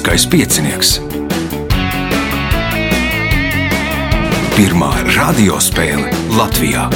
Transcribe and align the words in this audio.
Lieliskais 0.00 0.24
piecinieks. 0.32 0.90
Pirmā 4.56 4.88
radiospēle 5.12 6.08
Latvijā. 6.32 6.86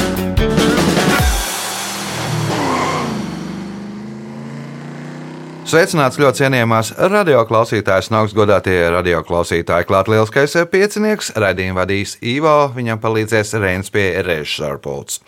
Sveicināts 5.69 6.17
ļoti 6.17 6.41
cienījamās 6.41 6.95
radioklausītājas, 6.97 8.09
un 8.09 8.23
augstgadātie 8.23 8.81
radioklausītāji. 8.97 9.85
Klāt 9.85 10.09
lielskais 10.09 10.57
piecinieks, 10.73 11.35
raidījumu 11.37 11.83
vadīs 11.83 12.17
Ivo, 12.25 12.71
viņam 12.73 13.05
palīdzēs 13.05 13.53
Reins 13.61 13.93
pie 13.93 14.15
režisora 14.25 14.81
pults. 14.81 15.21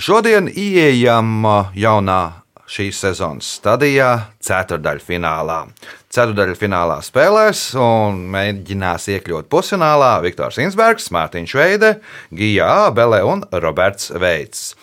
Šodien 0.00 0.48
ieejam 0.48 1.44
jaunā 1.76 2.22
šīs 2.70 3.00
sezonas 3.02 3.48
stadijā, 3.58 4.10
ceturdaļfinālā. 4.46 5.58
Ceturdaļfinālā 6.10 7.00
spēlēs 7.06 7.62
un 7.78 8.24
mēģinās 8.30 9.08
iekļūt 9.16 9.50
pusfinālā 9.50 10.16
Viktors 10.24 10.60
Insbergs, 10.62 11.10
Mārtiņš 11.14 11.54
Veide, 11.58 11.94
Gija 12.34 12.70
Ābele 12.86 13.22
un 13.26 13.42
Roberts 13.62 14.12
Veits. 14.14 14.74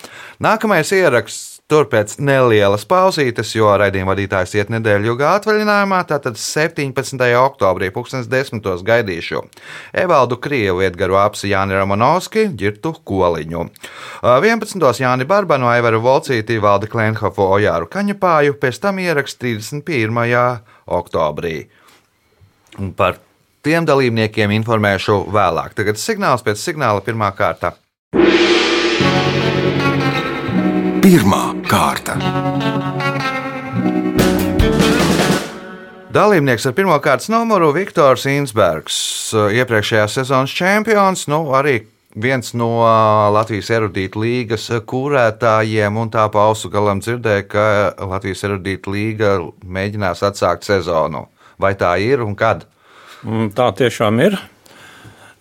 Nākamais 0.43 0.91
ieraksts 0.95 1.46
Tur 1.67 1.83
pēc 1.91 2.13
nelielas 2.23 2.85
pauzītes, 2.87 3.49
jo 3.51 3.67
raidījuma 3.75 4.13
vadītājs 4.13 4.53
iet 4.55 4.69
nedēļu 4.71 5.09
ilgā 5.11 5.33
atvaļinājumā, 5.35 5.97
tātad 6.07 6.37
17. 6.39 7.25
oktobrī, 7.41 7.89
2010. 7.91 8.69
gaidīšu 8.87 9.41
Evaldu 9.91 10.37
Krievu, 10.39 10.85
Edgaru 10.87 11.17
Apsi, 11.19 11.49
Jāni 11.51 11.75
Romanovski, 11.75 12.45
Girtu 12.55 12.93
Koliņu. 13.03 13.65
11. 14.23 15.03
Jāni 15.03 15.27
Barbanu, 15.27 15.67
Aivaru 15.67 15.99
Volcīti, 16.07 16.55
Valdi 16.63 16.87
Klenhofu, 16.87 17.49
Ojāru 17.57 17.91
Kaņepāju, 17.91 18.55
pēc 18.63 18.79
tam 18.87 19.03
ieraksts 19.03 19.43
31. 19.43 20.63
oktobrī. 20.87 21.57
Un 22.79 22.95
par 22.95 23.19
tiem 23.67 23.83
dalībniekiem 23.83 24.55
informēšu 24.61 25.19
vēlāk. 25.35 25.75
Tagad 25.75 25.99
signāls 25.99 26.47
pēc 26.47 26.63
signāla 26.63 27.03
pirmā 27.03 27.35
kārta. 27.35 27.75
Pirmā 31.03 31.56
kārta. 31.77 32.17
Dalībnieks 36.17 36.65
ar 36.65 36.73
pirmā 36.73 36.97
kārtas 37.03 37.29
numuru 37.29 37.69
Viktors 37.75 38.25
Insbergs, 38.31 38.97
iepriekšējās 39.35 40.17
sezonas 40.17 40.55
čempions, 40.57 41.27
nu 41.29 41.43
arī 41.53 41.81
viens 42.17 42.55
no 42.57 42.71
Latvijas 43.35 43.69
erudīta 43.77 44.17
līgas 44.23 44.65
kūrētājiem, 44.89 45.99
un 46.01 46.09
tā 46.13 46.25
pa 46.33 46.47
ausu 46.49 46.71
galam 46.73 47.03
dzirdēja, 47.03 47.45
ka 47.51 47.67
Latvijas 48.09 48.41
erudīta 48.47 48.93
līga 48.95 49.35
mēģinās 49.61 50.25
atsākt 50.25 50.65
sezonu. 50.65 51.27
Vai 51.61 51.75
tā 51.77 51.93
ir 52.01 52.25
un 52.25 52.33
kad? 52.37 52.65
Mm, 53.25 53.51
Tā 53.57 53.69
tiešām 53.77 54.23
ir. 54.25 54.39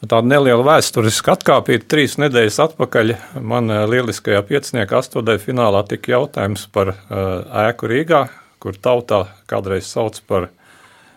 Tāda 0.04 0.28
neliela 0.28 0.60
vēsturiska 0.66 1.38
atkāpīta 1.38 1.86
trīs 1.88 2.18
nedēļas 2.20 2.58
atpakaļ. 2.66 3.14
Man 3.40 3.72
eh, 3.72 3.84
lieliskajā 3.88 4.42
pieciniekā 4.44 5.00
astotdaļā 5.00 5.40
finālā 5.40 5.80
tika 5.88 6.12
jautājums 6.12 6.66
par 6.72 6.92
uh, 6.92 7.22
ēku 7.64 7.88
Rīgā, 7.90 8.26
kur 8.60 8.76
tautā 8.76 9.24
kādreiz 9.48 9.88
sauc 9.88 10.20
par 10.28 10.50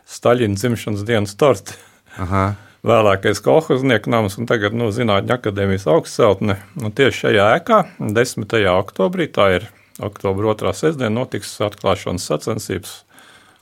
Staļina 0.09 0.57
dzimšanas 0.57 1.03
dienas 1.05 1.35
torti. 1.37 1.75
Aha. 2.17 2.53
Vēlākais 2.87 3.41
kolhoznieku 3.43 4.09
nams 4.09 4.39
un 4.39 4.47
tagad 4.47 4.73
nu, 4.73 4.87
Zinātņu 4.95 5.35
akadēmijas 5.35 5.85
augstceltne. 5.91 6.55
Un 6.79 6.95
tieši 6.95 7.25
šajā 7.25 7.49
ēkā 7.57 7.81
10. 7.99 8.55
oktobrī, 8.71 9.27
tā 9.27 9.49
ir 9.57 9.67
oktobra 9.99 10.53
otrā 10.53 10.71
sestdiena, 10.73 11.11
notiks 11.19 11.51
atklāšanas 11.67 12.25
sacensības 12.31 12.95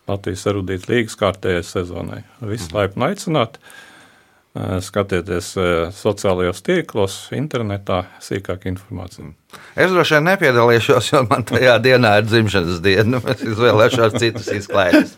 Latvijas 0.08 0.46
erudītas 0.48 0.88
līgas 0.88 1.18
kārtējai 1.20 1.66
sezonai. 1.68 2.22
Visi 2.46 2.70
laipni 2.72 3.10
aicināti. 3.10 3.60
Skatieties 4.82 5.52
sociālajos 5.94 6.64
tīklos, 6.66 7.18
internetā, 7.36 8.04
sīkāk 8.24 8.66
informācija. 8.72 9.30
Es 9.78 9.92
droši 9.94 10.18
vien 10.18 10.26
nepiedalīšos, 10.32 11.12
jo 11.12 11.22
man 11.30 11.46
tajā 11.48 11.76
dienā 11.84 12.16
ir 12.22 12.26
dzimšanas 12.30 12.82
diena. 12.84 13.22
Es 13.34 13.44
izvēlēšos 13.46 14.18
citus 14.18 14.50
izklaides. 14.56 15.14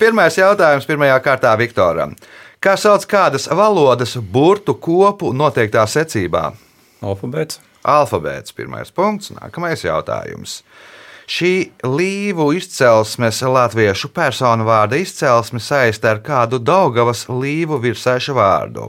Pirmais 0.00 0.36
jautājums 0.36 0.88
pirmajā 0.88 1.16
kārtā 1.24 1.54
Viktoram. 1.60 2.12
Kā 2.60 2.76
sauc 2.76 3.06
kādas 3.08 3.48
valodas 3.48 4.18
burtu 4.20 4.74
kopu 4.76 5.32
noteiktā 5.32 5.86
secībā? 5.88 6.50
Alfabēts. 7.00 7.62
Alfabēts, 7.88 8.52
pirmais 8.52 8.92
punkts, 8.92 9.32
nākamais 9.32 9.86
jautājums. 9.86 10.60
Šī 11.30 11.70
līvu 11.86 12.48
izcelsmes 12.58 13.36
latviešu 13.46 14.08
personu 14.10 14.64
vārda 14.66 14.98
izcelsme 14.98 15.60
saista 15.62 16.10
ar 16.10 16.18
kādu 16.26 16.58
Daugavas 16.58 17.22
līvu 17.30 17.78
virsēšu 17.84 18.34
vārdu. 18.34 18.88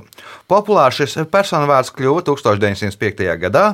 Populārs 0.50 0.98
šis 0.98 1.20
personu 1.30 1.70
vārds 1.70 1.94
kļuva 1.94 2.26
1905. 2.32 3.22
gadā, 3.46 3.66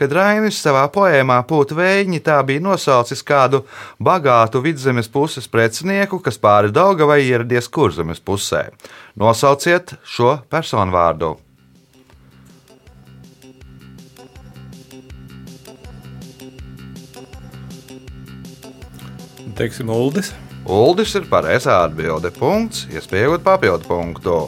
kad 0.00 0.16
Rainis 0.16 0.62
savā 0.64 0.86
poēmā 0.96 1.42
Pūta 1.44 1.76
vēģi 1.76 2.24
tā 2.24 2.40
bija 2.48 2.64
nosaucis 2.64 3.20
kādu 3.20 3.66
bagātu 4.00 4.64
vidzemes 4.64 5.12
puses 5.12 5.44
precinieku, 5.44 6.22
kas 6.24 6.40
pāri 6.40 6.72
Daugavai 6.72 7.20
ieradies 7.26 7.68
kurzemes 7.68 8.24
pusē. 8.24 8.70
Nosauciet 9.20 9.98
šo 10.00 10.38
personu 10.48 10.96
vārdu. 10.96 11.36
Teiksim, 19.54 19.90
Uldis. 19.90 20.32
Uldis 20.66 21.12
ir 21.14 21.26
pareizā 21.30 21.84
atbilde. 21.84 22.32
Punkts, 22.34 22.88
iespējot 22.90 23.44
papildu 23.44 23.86
punktu. 23.86 24.38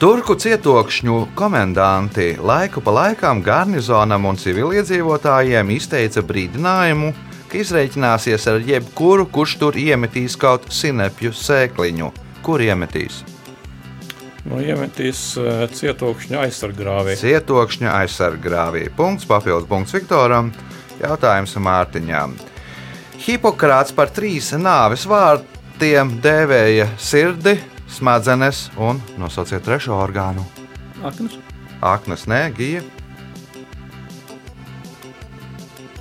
Turku 0.00 0.34
cietokšņu 0.34 1.20
komendanti 1.38 2.32
laiku 2.42 2.82
pa 2.82 2.92
laikam 2.96 3.38
garnizonam 3.46 4.26
un 4.26 4.36
civiliedzīvotājiem 4.40 5.70
izteica 5.70 6.24
brīdinājumu, 6.26 7.12
ka 7.48 7.60
izreikināsies 7.62 8.48
ar 8.50 8.58
jebkuru, 8.66 9.28
kurš 9.30 9.54
tur 9.60 9.78
iemetīs 9.78 10.34
kaut 10.40 10.66
sinepju 10.74 11.30
sēkliņu. 11.38 12.10
Kur 12.44 12.64
iemetīs? 12.64 13.22
Nu, 14.44 14.58
iemetīs 14.60 15.20
uh, 15.40 15.62
cietokšņa 15.72 16.42
aizsargāvī. 16.42 17.14
Cietokšņa 17.22 17.94
aizsargāvī. 18.02 18.88
Punkts, 18.98 19.28
papildus 19.30 19.70
punkts 19.70 19.94
Viktoram. 19.94 20.50
Jautājums 20.98 21.54
Mārtiņām. 21.62 22.34
Hipokrāts 23.24 23.94
par 23.96 24.10
trīs 24.12 24.50
nāves 24.60 25.06
vārdiem 25.08 26.10
dēvēja 26.24 26.90
sirdi, 27.00 27.54
smadzenes 27.88 28.66
un 28.76 29.00
nosauciet 29.20 29.64
trešo 29.64 29.96
orgānu. 29.96 30.44
Aknas. 31.04 31.38
Aknas, 31.84 32.26
nē, 32.30 32.42
gija, 32.56 32.82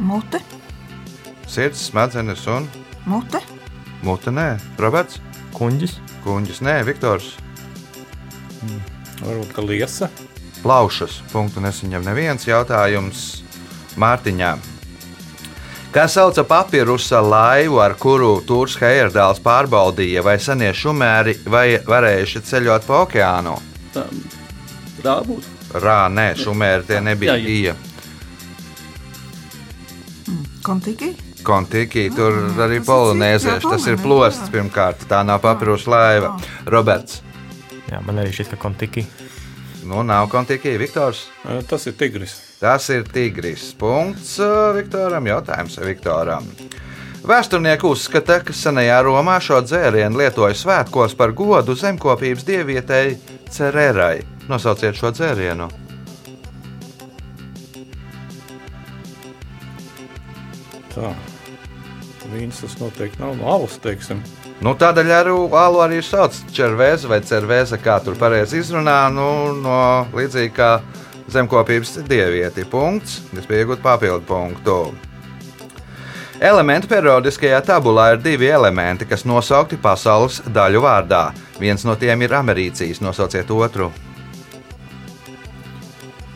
Mute, 0.04 0.40
sirds, 1.48 1.80
smadzenes 1.88 2.44
un? 2.52 2.66
Mute, 3.08 3.40
mute, 4.04 4.32
nē, 4.36 4.48
Roberts, 4.82 5.20
Kuņģis, 5.56 5.94
kuņģis, 6.26 6.60
nē, 6.66 6.76
Viktors, 6.88 7.36
Varbūt 9.24 9.54
ka 9.56 9.62
liesa. 9.64 10.10
plaušas. 10.64 11.22
Punktu 11.32 11.62
nesaņem 11.64 12.04
neviens. 12.04 12.48
Jautājums 12.48 13.44
Mārtiņām. 14.00 14.60
Kā 15.94 16.08
sauca 16.10 16.42
papīrusa 16.50 17.20
laivu, 17.22 17.78
ar 17.84 17.94
kuru 18.02 18.40
Tūrs 18.48 18.80
Heierdāls 18.82 19.42
pārbaudīja, 19.46 20.24
vai 20.26 20.40
senie 20.42 20.72
šumēri 20.74 21.36
vai 21.54 21.68
varējuši 21.86 22.42
ceļot 22.50 22.88
pa 22.88 23.02
okeānu? 23.06 23.54
Tā, 23.94 24.08
tā 25.04 25.18
būtu. 25.28 25.52
Rā, 25.84 26.00
nē, 26.10 26.32
šumēri 26.38 26.88
tie 26.90 27.02
nebija 27.02 27.38
gija. 27.42 27.76
kontīgi, 30.64 31.12
Kontiki, 31.44 32.08
tur 32.16 32.32
Ah, 32.40 32.62
arī 32.66 32.78
tas 32.80 32.88
ir 32.88 32.88
polinēzieši. 32.88 33.60
cits, 33.60 33.66
jā, 33.66 33.72
Tas 33.72 33.88
ir 33.88 33.98
plosts 34.00 34.50
pirmkārt, 34.50 35.06
tā 35.10 35.26
nav 35.28 35.42
papīrusa 35.44 35.92
laiva. 35.92 36.40
Roberts, 36.66 37.22
jā, 37.92 38.00
man 38.06 38.16
arī 38.24 38.32
šķiet, 38.32 38.50
ka 38.50 38.56
kontiki. 38.56 39.06
Nu 39.88 40.04
nav 40.04 40.30
kontiki, 40.32 40.78
Viktors. 40.78 41.26
Uh, 41.44 41.62
Tas 41.68 41.88
ir 41.88 41.98
tigris. 42.00 42.36
Tas 42.60 42.90
ir 42.90 43.04
tigris. 43.14 43.72
Punkts 43.80 44.38
uh, 44.40 44.72
Viktoram. 44.76 45.28
Jautājums 45.28 45.78
Viktoram. 45.84 46.48
Vēsturnieki 47.24 47.88
uzskata, 47.88 48.42
ka 48.44 48.56
senajā 48.56 48.98
Romā 49.06 49.38
šo 49.40 49.62
dzērienu 49.64 50.20
lietoja 50.20 50.58
svētkos 50.60 51.16
par 51.16 51.32
godu 51.32 51.76
zemkopības 51.80 52.44
dievietei 52.44 53.16
Cererai. 53.48 54.26
Nosauciet 54.52 55.00
šo 55.00 55.14
dzērienu. 55.16 55.70
Tā. 60.94 61.14
Vīns 62.34 62.64
tas 62.64 62.76
noteikti 62.80 63.22
nav 63.22 63.36
no 63.38 63.48
alus, 63.54 63.78
teiksim. 63.84 64.24
Nu, 64.64 64.74
tādēļ 64.80 65.10
arī 65.14 65.34
alu 65.60 65.82
arī 65.84 66.02
sauc 66.06 66.36
červēza 66.56 67.10
vai 67.12 67.20
cervēza, 67.26 67.78
kā 67.78 68.00
tur 68.04 68.18
pareizi 68.20 68.62
izrunā, 68.64 69.06
nu, 69.14 69.30
no 69.60 69.80
līdzīgi 70.16 70.54
kā 70.56 70.70
zemkopības 71.34 71.98
dievieti. 72.10 72.66
Punkts. 72.70 73.22
Es 73.38 73.50
pieņemu 73.50 73.82
papildu 73.84 74.26
punktu. 74.28 74.78
Elementu 76.44 76.90
periodiskajā 76.92 77.62
tabulā 77.64 78.10
ir 78.14 78.24
divi 78.24 78.50
elementi, 78.52 79.06
kas 79.08 79.24
nosaukti 79.30 79.78
pasaules 79.80 80.42
daļu 80.52 80.82
vārdā. 80.84 81.28
Viens 81.62 81.86
no 81.88 81.96
tiem 81.96 82.26
ir 82.26 82.34
americijas, 82.36 83.00
nosauciet 83.04 83.52
otru. 83.54 83.92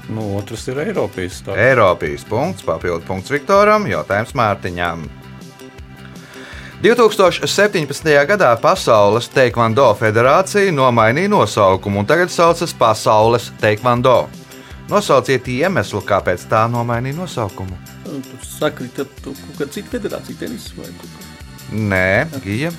Nu, 0.07 0.37
otrs 0.37 0.67
ir 0.71 0.79
Eiropas. 0.85 1.41
tā. 1.43 1.57
Eiropijas 1.59 2.23
punkts, 2.23 2.63
papildu 2.63 3.03
punkts 3.07 3.31
Viktoram, 3.33 3.89
jautājums 3.91 4.31
Mārtiņām. 4.37 5.03
2017. 6.81 8.27
gadā 8.27 8.51
Pasaules 8.61 9.29
Taekwondo 9.33 9.87
federācija 9.97 10.71
nomainīja 10.71 11.31
nosaukumu 11.33 12.03
un 12.03 12.05
tagad 12.05 12.29
saucas 12.29 12.73
Pasaules 12.77 13.47
Taekwondo. 13.61 14.29
Nosauciet 14.89 15.47
iemeslu, 15.49 16.03
kāpēc 16.05 16.45
tā 16.51 16.67
nomainīja 16.69 17.17
nosaukumu. 17.17 17.79
Un 18.05 18.21
Tur 18.21 18.45
sakrita 18.45 19.07
tu 19.23 19.33
kaut 19.33 19.57
kāda 19.57 19.73
cita 19.73 19.95
federācija, 19.95 20.37
tenis 20.43 20.69
vai 20.77 20.91
kaut 20.91 21.09
kā. 21.17 21.25
Nē, 21.73 22.27
Gija. 22.45 22.71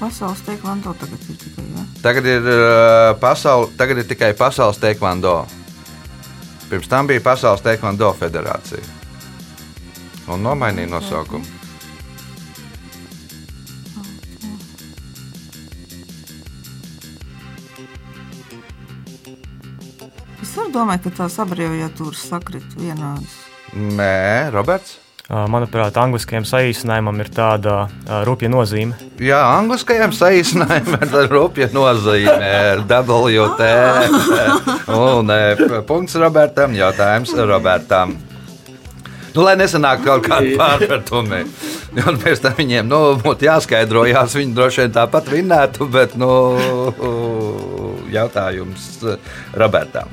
Pasaules 0.00 0.44
teikvanto 0.44 0.92
tagad 1.00 1.26
ir 1.32 1.42
tikai, 1.46 1.64
ja? 1.78 1.88
Tagad 2.04 2.28
ir, 2.36 2.44
uh, 2.44 3.16
pasaul, 3.20 3.70
tagad 3.76 4.04
ir 4.04 4.12
tikai 4.12 4.34
Pasaules 4.36 4.78
Taekwondo. 4.78 5.46
Pirms 6.68 6.88
tam 6.92 7.08
bija 7.08 7.24
Pasaules 7.24 7.64
Taekwondo 7.64 8.12
federācija. 8.20 8.99
Un 10.30 10.44
nomainīja 10.46 10.90
nosaukumu. 10.92 11.58
Es 20.40 20.56
arī 20.58 20.72
domāju, 20.74 21.04
ka 21.06 21.14
tās 21.22 21.38
abreviatūras 21.42 22.24
sakrit 22.30 22.78
vienādas. 22.78 23.38
Nē, 23.74 24.50
Roberts. 24.54 24.98
Manuprāt, 25.30 25.94
angliskajam 25.94 26.42
saīsinājumam 26.42 27.20
ir 27.22 27.28
tāda 27.30 27.74
rupja 28.26 28.48
nozīme. 28.50 28.96
Jā, 29.22 29.38
angliskajam 29.60 30.10
saīsinājumam 30.14 31.04
ir 31.06 31.30
rupja 31.30 31.68
nozīme. 31.70 32.50
WT. 32.82 33.70
Un 34.90 35.30
eh, 35.36 35.62
punkts 35.86 36.18
Robertam, 36.18 36.74
jautājums 36.74 37.36
Robertam. 37.46 38.18
Nu, 39.34 39.44
lai 39.46 39.54
nesanāk 39.60 40.02
kaut 40.02 40.24
kāda 40.26 40.54
pārpratumi. 40.58 41.44
Un 42.08 42.18
pēc 42.22 42.42
tam 42.42 42.56
viņiem 42.58 42.88
nu, 42.90 43.00
būtu 43.22 43.46
jāskaidrojās. 43.46 44.34
Viņi 44.38 44.56
droši 44.56 44.84
vien 44.84 44.96
tāpat 44.96 45.30
vinnētu, 45.30 45.86
bet 45.90 46.16
nu, 46.18 46.30
jautājums 48.10 48.90
Robertam. 49.54 50.10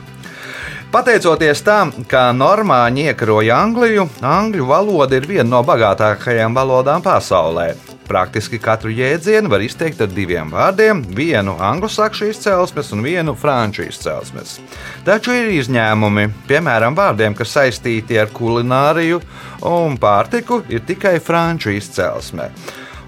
Pateicoties 0.87 1.59
tam, 1.67 1.91
ka 2.07 2.29
normāņi 2.31 3.09
iekaroja 3.09 3.57
Angliju, 3.59 4.05
angļu 4.23 4.69
valoda 4.69 5.17
ir 5.17 5.27
viena 5.27 5.49
no 5.57 5.59
bagātākajām 5.67 6.55
valodām 6.55 7.03
pasaulē. 7.03 7.73
Praktiski 8.07 8.55
katru 8.63 8.91
jēdzienu 8.95 9.49
var 9.51 9.63
izteikt 9.65 9.99
ar 10.01 10.07
diviem 10.07 10.47
vārdiem- 10.53 11.01
vienu 11.19 11.57
anglosakšu 11.59 12.29
izcelsmes 12.31 12.91
un 12.95 13.03
vienu 13.03 13.35
franču 13.35 13.83
izcelsmes. 13.83 14.59
Taču 15.03 15.35
ir 15.35 15.51
izņēmumi, 15.51 16.29
piemēram, 16.47 16.95
vārdiem, 16.95 17.35
kas 17.35 17.51
saistīti 17.51 18.19
ar 18.21 18.27
kulināriju 18.27 19.21
un 19.61 19.97
pārtiku, 19.97 20.63
ir 20.69 20.79
tikai 20.79 21.19
franču 21.19 21.75
izcelsme. 21.75 22.49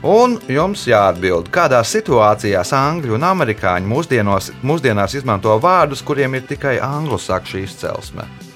Un 0.04 0.38
jums 0.48 0.86
jāatbild, 0.88 1.50
kādās 1.52 1.96
situācijās 1.96 2.72
angļu 2.72 3.16
un 3.16 3.22
amerikāņi 3.22 3.88
mūsdienos, 3.88 4.52
mūsdienās 4.64 5.16
izmanto 5.16 5.60
vārdus, 5.60 6.04
kuriem 6.04 6.36
ir 6.36 6.42
tikai 6.42 6.80
anglosakšu 6.80 7.64
izcelsme. 7.64 8.49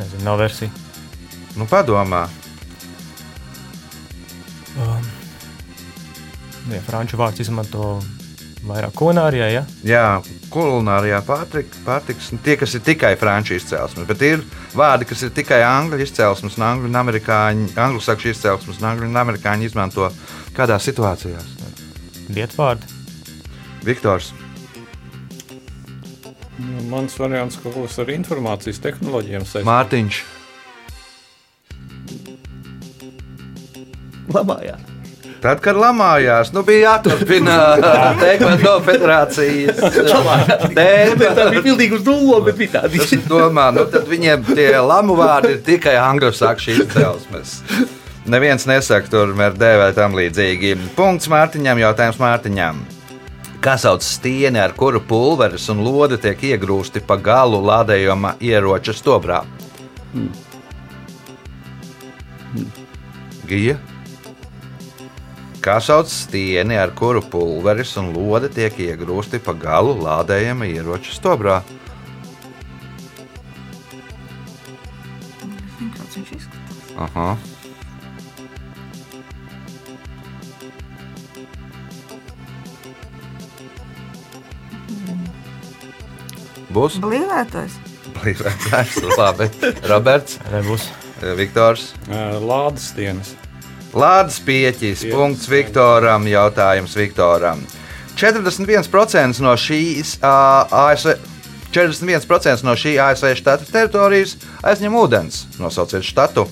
Nezinu, 0.00 0.24
nav 0.24 0.40
versija. 0.40 0.72
Nu, 1.58 1.66
padomā, 1.68 2.24
Um, 4.78 5.06
ja 6.70 6.80
franču 6.86 7.18
vārds 7.18 7.42
izmanto 7.42 7.96
vairāk 8.68 8.92
kulinārijā, 8.96 9.48
ja? 9.50 9.62
Jā, 9.86 10.04
kulinārijā 10.52 11.18
pārtika, 11.26 11.80
pārtiks, 11.86 12.30
nu, 12.34 12.38
tie, 12.44 12.54
kas 12.60 12.76
ir 12.76 12.84
tikai 12.86 13.14
franču 13.18 13.56
izcelsmes, 13.56 14.06
bet 14.06 14.22
ir 14.26 14.44
vārdi, 14.76 15.08
kas 15.10 15.24
ir 15.26 15.32
tikai 15.34 15.62
angļu 15.66 16.00
izcelsmes, 16.04 16.58
un 16.60 16.66
angļu 16.68 16.90
un 16.90 17.00
amerikāņu, 17.02 17.72
angļu 17.86 18.04
sakšu 18.04 18.30
izcelsmes, 18.34 18.78
un 18.78 18.90
angļu 18.92 19.08
un 19.10 19.22
amerikāņu 19.24 19.66
izmanto 19.66 20.10
kādās 20.56 20.86
situācijās. 20.86 21.56
Vietvārdi. 22.30 22.98
Viktors, 23.82 24.30
Nu, 26.60 26.82
Mans 26.90 27.14
variants 27.18 27.56
kaut 27.62 27.76
kas 27.78 27.98
ar 28.02 28.10
informācijas 28.12 28.80
tehnoloģijām 28.84 29.46
saistīts. 29.48 29.68
Mārtiņš, 29.68 30.20
Labājā. 34.30 34.76
tad, 35.42 35.58
kad 35.64 35.78
lamājās, 35.80 36.52
nu 36.54 36.62
bija 36.66 36.92
jāturpina 36.92 37.56
Taekwondo 38.20 38.74
federācijas 38.86 39.80
tēma. 39.80 40.36
Tā 40.76 41.48
bija 41.50 41.64
pilnīgi 41.64 41.96
uz 41.96 42.04
nulli, 42.06 42.42
bet 42.50 42.60
bija 42.60 42.74
tādi. 42.76 43.00
Es 43.02 43.26
domāju, 43.30 43.78
nu 43.80 43.86
tad 43.90 44.06
viņiem 44.10 44.44
tie 44.52 44.68
lamu 44.84 45.16
vārdi 45.18 45.56
ir 45.56 45.64
tikai 45.66 45.96
angļu 46.02 46.30
sakšu 46.42 46.76
izcelsmes. 46.76 47.56
Neviens 48.30 48.68
nesaka, 48.68 49.08
tur 49.10 49.32
ir 49.32 49.56
dēvē 49.58 49.90
tam 49.96 50.14
līdzīgi. 50.18 50.76
Punkts 50.98 51.30
Mārtiņam, 51.32 51.80
jautājums 51.88 52.20
Mārtiņam. 52.20 52.84
Kā 53.60 53.74
sauc 53.76 54.00
stieni, 54.00 54.56
ar 54.56 54.72
kuru 54.72 55.02
pulveris 55.04 55.66
un 55.68 55.82
lode 55.84 56.16
tiek 56.16 56.40
iegrūsti 56.48 57.02
pa 57.04 57.18
galu 57.20 57.58
lādējuma 57.60 58.38
ieroča 58.40 58.94
stobrā? 58.96 59.42
Gija. 63.50 63.76
Kā 65.60 65.76
sauc 65.84 66.08
stieni, 66.08 66.78
ar 66.80 66.94
kuru 66.96 67.20
pulveris 67.20 67.92
un 68.00 68.14
lode 68.16 68.48
tiek 68.48 68.80
iegrūsti 68.80 69.42
pa 69.44 69.52
galu 69.52 69.92
lādējuma 70.00 70.64
ieroča 70.72 71.12
stobrā? 71.18 71.60
Aha. 76.96 77.30
Būs 86.70 87.00
Blīvētais. 87.02 87.76
blīvētājs. 88.20 88.98
Labi. 89.20 89.48
Roberts, 89.90 90.38
Nebūs. 90.52 90.86
Viktors. 91.36 91.90
Lādes 92.40 92.90
dienas. 92.96 93.34
Lādes 93.92 94.38
pieķis. 94.46 95.02
Punkts 95.10 95.48
Viktoram. 95.50 96.24
Jautājums 96.30 96.94
Viktoram. 96.96 97.64
41% 98.20 99.40
no 99.44 99.52
šīs 99.58 100.18
ā, 100.24 100.36
ASV. 100.86 101.16
41% 101.70 102.64
no 102.66 102.72
šī 102.74 102.96
ASV 102.98 103.34
štata 103.38 103.66
teritorijas 103.70 104.36
aizņem 104.66 104.96
ūdens. 104.98 105.44
Nosauciet 105.62 106.02
štatu. 106.06 106.46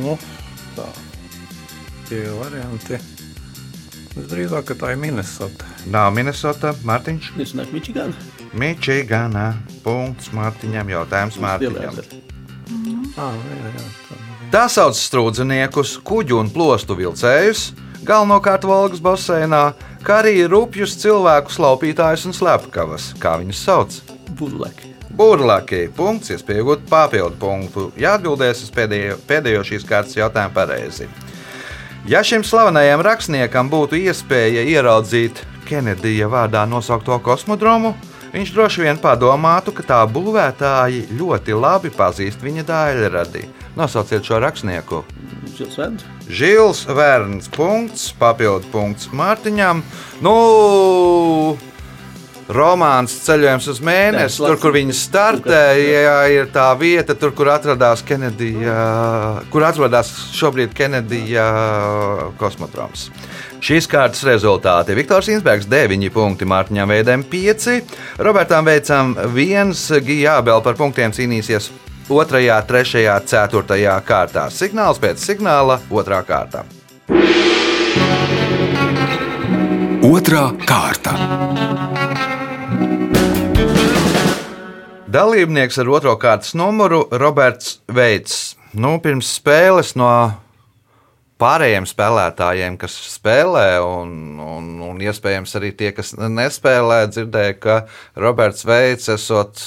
Nu, 0.00 0.16
tā. 0.76 0.86
Tie 2.08 2.24
varianti. 2.36 2.98
Visdrīzāk, 4.16 4.70
ka 4.72 4.78
tā 4.80 4.94
ir 4.94 5.00
Minnesota. 5.00 5.69
Nav 5.88 6.12
Minnesota, 6.12 6.74
Mārtiņš. 6.84 7.30
Es 7.40 7.54
neesmu 7.56 7.78
Mičigāna. 7.78 8.30
Mičigana. 8.52 9.46
Punkts 9.84 10.28
Mārtiņam. 10.36 10.90
Jautājums 10.92 11.38
Mārtiņam. 11.40 12.00
Ah, 13.16 13.32
jā, 13.34 13.70
jā, 13.70 13.86
tā. 14.50 14.66
Sauc 14.70 14.98
strūdziniekus, 14.98 15.96
kuģu 16.06 16.40
un 16.42 16.50
plostu 16.52 16.96
vilcējus, 16.98 17.70
galvenokārt 18.06 18.66
Volgas 18.68 19.02
baseinā, 19.02 19.70
kā 20.06 20.20
arī 20.24 20.44
rupjus 20.50 20.96
cilvēku 21.00 21.54
slaupītājus 21.54 22.26
un 22.28 22.36
slepkavas, 22.36 23.12
kā 23.22 23.36
viņus 23.40 23.64
sauc. 23.66 24.00
Burleki. 24.38 24.94
Burlaki. 25.16 25.84
Punkts, 25.96 26.30
iespējot 26.34 26.86
papildu 26.90 27.36
punktu. 27.40 27.88
Jāatbildēs 28.00 28.62
uz 28.64 28.70
pēdējo, 28.74 29.18
pēdējo 29.28 29.64
šīs 29.66 29.86
kārtas 29.88 30.16
jautājumu 30.18 30.54
pareizi. 30.54 31.08
Ja 32.08 32.22
šim 32.24 32.44
slavenajam 32.46 33.02
rakstniekam 33.04 33.68
būtu 33.70 33.98
iespēja 34.00 34.62
ieraudzīt 34.64 35.42
Kenedija 35.70 36.26
vārdā 36.26 36.64
nosaukto 36.66 37.14
kosmodromu, 37.22 37.92
viņš 38.32 38.50
droši 38.56 38.82
vien 38.82 38.98
padomātu, 38.98 39.70
ka 39.70 39.84
tā 39.86 39.98
būvētāji 40.10 41.04
ļoti 41.14 41.54
labi 41.54 41.92
pazīst 41.94 42.42
viņa 42.42 42.64
daļradi. 42.66 43.44
Nosauciet 43.78 44.26
šo 44.26 44.40
rakstnieku. 44.42 45.04
Žils 46.26 46.82
Vērns. 46.90 47.46
Punkts, 47.54 48.08
papildu 48.18 48.66
punkts 48.72 49.12
Mārtiņam. 49.14 49.84
Nu, 50.26 50.34
romāns 52.54 53.14
Ceļojums 53.24 53.68
uz 53.72 53.80
mēnesi, 53.84 54.40
tur, 54.42 54.56
kur 54.60 54.74
viņi 54.74 54.94
startēja, 54.96 56.14
ir 56.34 56.48
tā 56.54 56.68
vieta, 56.80 57.16
tur, 57.18 57.34
kur 57.36 57.52
atradās 57.52 58.02
Kenedija, 58.06 58.76
kur 59.52 59.66
atrodas 59.66 60.10
šobrīd 60.36 60.74
Kenedija 60.76 61.46
kosmodroms. 62.40 63.08
Šīs 63.60 63.86
kārtas 63.90 64.24
rezultāti. 64.24 64.96
Viktors 64.96 65.28
Insbergs 65.32 65.68
9 65.68 66.08
punkti, 66.14 66.48
Mārtiņam 66.48 66.90
Veidēm 66.94 67.26
5, 67.28 67.68
Robertam 68.24 68.66
Veicam 68.68 69.14
1, 69.28 69.76
Gijābel 70.06 70.64
par 70.64 70.78
punktiem 70.80 71.12
cīnīsies 71.16 71.70
2, 72.08 72.26
3, 72.66 73.06
4 73.30 73.96
kārtā. 74.06 74.48
Signāls 74.50 75.02
pēc 75.02 75.22
signāla 75.22 75.78
2 75.92 76.22
kārtā. 76.26 76.64
Otra 80.00 80.48
kārta. 80.64 81.99
Dalībnieks 85.10 85.74
ar 85.82 85.88
otro 85.90 86.12
kārtas 86.22 86.52
numuru 86.54 87.00
Roberts 87.18 87.80
Veits. 87.90 88.54
Nu, 88.78 88.92
pirms 89.02 89.26
spēles 89.40 89.96
no 89.98 90.06
pārējiem 91.42 91.88
spēlētājiem, 91.90 92.76
kas 92.78 92.94
spēlē, 93.16 93.64
un, 93.82 94.12
un, 94.38 94.68
un 94.86 95.02
iespējams 95.02 95.56
arī 95.58 95.72
tie, 95.74 95.90
kas 95.96 96.14
nespēlē, 96.14 97.00
dzirdēja, 97.10 97.58
ka 97.58 97.80
Roberts 98.22 98.62
Veits 98.68 99.10
esot 99.10 99.64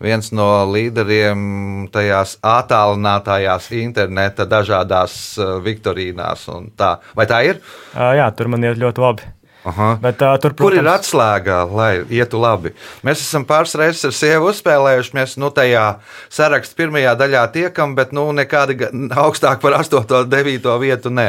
viens 0.00 0.32
no 0.32 0.48
līderiem 0.72 1.90
tajās 1.92 2.38
attālinātajās 2.40 3.68
interneta 3.76 4.48
dažādās 4.48 5.18
uh, 5.36 5.58
viktorīnās. 5.64 6.48
tā. 6.80 6.94
Vai 7.12 7.28
tā 7.28 7.44
ir? 7.44 7.60
Jā, 7.92 8.30
tur 8.32 8.48
man 8.56 8.64
iet 8.64 8.80
ļoti 8.80 9.04
labi. 9.04 9.34
Aha. 9.66 9.96
Bet, 10.02 10.20
uh, 10.22 10.36
tur, 10.38 10.52
Kur 10.54 10.74
ir 10.76 10.84
protams, 10.84 11.08
atslēga, 11.08 11.56
lai 11.66 11.90
ietu 12.14 12.38
labi? 12.38 12.70
Mēs 13.06 13.24
esam 13.24 13.42
pāris 13.48 13.74
reizes 13.78 14.06
ar 14.06 14.14
sievu 14.14 14.52
uzspēlējuši. 14.52 15.14
Mēs 15.18 15.34
nu, 15.42 15.50
tajā 15.54 15.86
sarakstā 16.32 16.78
pirmajā 16.84 17.16
daļā 17.18 17.42
tiekam, 17.56 17.96
bet 17.98 18.14
nu, 18.14 18.28
nekādi 18.36 18.78
augstāk 19.24 19.64
par 19.64 19.80
8, 19.80 20.06
9 20.30 20.70
vietu 20.84 21.10
nē. 21.10 21.28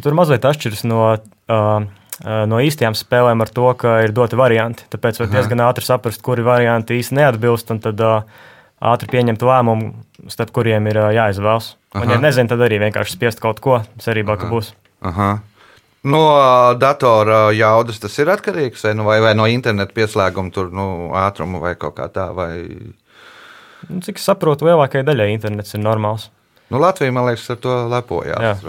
tur 0.00 0.16
mazliet 0.16 0.48
atšķiras 0.48 0.86
no, 0.88 1.02
uh, 1.52 1.84
no 2.48 2.64
īstajām 2.64 2.96
spēlēm 2.96 3.44
ar 3.44 3.52
to, 3.52 3.68
ka 3.76 4.00
ir 4.06 4.16
doti 4.16 4.40
varianti. 4.40 4.88
Tāpēc 4.94 5.20
var 5.20 5.32
diezgan 5.36 5.66
ātri 5.68 5.84
saprast, 5.84 6.24
kuri 6.24 6.46
varianti 6.46 6.96
īsti 6.96 7.20
neatbilst, 7.20 7.76
un 7.76 7.84
tad 7.84 8.00
uh, 8.00 8.22
ātri 8.80 9.12
pieņemt 9.12 9.44
lēmumu, 9.44 9.92
starp 10.32 10.56
kuriem 10.56 10.88
ir 10.88 11.02
uh, 11.02 11.12
jāizvēlas. 11.12 11.74
Un, 11.94 12.08
ja 12.08 12.16
Aha. 12.16 12.24
nezinu, 12.24 12.50
tad 12.50 12.64
arī 12.64 12.80
vienkārši 12.88 13.18
spiest 13.18 13.44
kaut 13.44 13.60
ko, 13.60 13.82
cerībā, 14.02 14.40
ka 14.40 14.48
būs. 14.48 14.72
Aha. 15.04 15.34
No 16.04 16.24
datora 16.76 17.48
jaudas 17.56 18.00
tas 18.02 18.18
ir 18.20 18.28
atkarīgs 18.28 18.84
vai, 18.84 18.92
nu, 18.98 19.06
vai, 19.08 19.18
vai 19.24 19.32
no 19.38 19.46
interneta 19.48 19.94
pieslēguma, 19.96 20.52
tur, 20.52 20.68
nu, 20.74 20.86
ātruma 21.16 21.62
vai 21.62 21.74
kaut 21.80 21.96
kā 21.96 22.10
tā. 22.12 22.28
Vai... 22.36 22.52
Nu, 23.88 24.00
cik 24.04 24.20
es 24.20 24.28
saprotu, 24.28 24.68
lielākajai 24.68 25.06
daļai 25.08 25.30
internets 25.32 25.76
ir 25.76 25.84
normāls. 25.84 26.28
Nu, 26.72 26.80
Latvija, 26.80 27.12
man 27.12 27.26
liekas, 27.28 27.44
ar 27.52 27.58
to 27.60 27.72
Jā. 27.72 27.88
lepojās. 27.92 28.62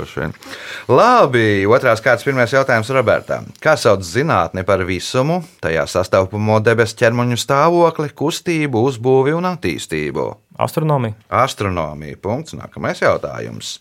Labi, 0.92 1.64
otrās 1.66 2.04
kārtas 2.04 2.26
pirmais 2.28 2.52
jautājums 2.52 2.92
Robertam. 2.94 3.48
Kā 3.64 3.78
sauc 3.80 4.04
zinātni 4.04 4.66
par 4.68 4.84
visumu, 4.88 5.40
tajā 5.64 5.88
sastāvamo 5.90 6.60
debesu 6.64 7.00
ķermeņu 7.00 7.40
stāvokli, 7.40 8.12
kustību, 8.12 8.84
uzbūvi 8.92 9.36
un 9.38 9.48
attīstību? 9.56 10.28
Astronomija. 10.62 11.16
Astronomija. 11.44 12.20
Punkts. 12.22 12.56
Nākamais 12.60 13.02
jautājums. 13.02 13.80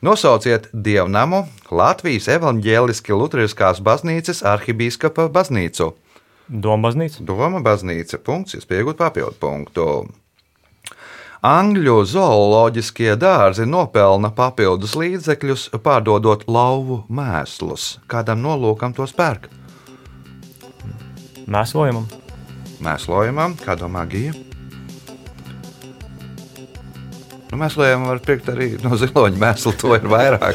Nosauciet 0.00 0.70
dievnamu 0.72 1.42
Latvijas 1.68 2.24
evaņģēliski 2.32 3.12
Lutheriskās 3.12 3.82
baznīcas 3.84 4.40
arhibīskapa 4.48 5.26
baznīcu. 5.28 5.90
Doma 6.48 6.88
baznīca. 6.88 7.20
Doma 7.28 7.60
baznīca. 7.60 8.16
Punkts. 8.24 8.56
Jūs 8.56 8.64
pieaugat 8.70 8.96
papildu 9.02 9.36
punktu. 9.42 9.86
Angļu 11.44 11.98
zooloģiskie 12.08 13.12
dārzi 13.20 13.68
nopelna 13.68 14.32
papildus 14.32 14.96
līdzekļus, 14.96 15.68
pārdodot 15.84 16.48
lauvu 16.48 17.02
mēslus. 17.12 17.98
Kādam 18.08 18.40
nolūkam 18.44 18.96
tos 18.96 19.12
pērk? 19.16 19.50
Mēslojumam. 21.44 22.08
Mēslojumam, 22.80 23.60
kā 23.60 23.76
domā 23.76 24.08
Gija? 24.08 24.32
Nu, 27.50 27.58
mēslojumam 27.58 28.12
var 28.12 28.20
pirkt 28.22 28.46
arī 28.52 28.76
no 28.78 28.94
ziloņa 28.98 29.40
mēsla, 29.42 29.72
to 29.80 29.96
ir 29.96 30.04
vairāk. 30.10 30.54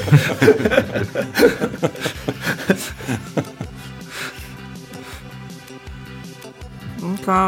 Kā, 7.25 7.41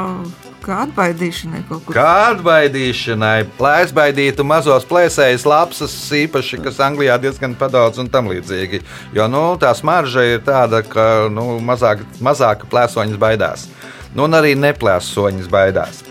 kā 0.65 0.79
atbaidīšanai 0.87 1.61
kaut 1.69 1.83
kur. 1.85 1.95
Kā 1.95 2.33
atbaidīšanai, 2.33 3.45
lai 3.61 3.73
aizbaidītu 3.83 4.43
mazos 4.47 4.87
plēsējus, 4.89 5.45
lapsas, 5.47 5.95
īpaši, 6.17 6.59
kas 6.65 6.81
Anglijā 6.83 7.15
diezgan 7.21 7.53
padaudz 7.59 8.01
un 8.01 8.09
tam 8.11 8.27
līdzīgi. 8.33 8.81
Jo 9.15 9.29
nu, 9.31 9.43
tā 9.61 9.71
smarža 9.77 10.25
ir 10.33 10.43
tāda, 10.47 10.81
ka 10.81 11.27
nu, 11.31 11.59
mazāk, 11.63 12.03
mazāk 12.25 12.65
plēsoņas 12.73 13.21
baidās. 13.21 13.67
Nu, 14.11 14.25
un 14.25 14.35
arī 14.35 14.57
neplēsoņas 14.59 15.47
baidās. 15.53 16.03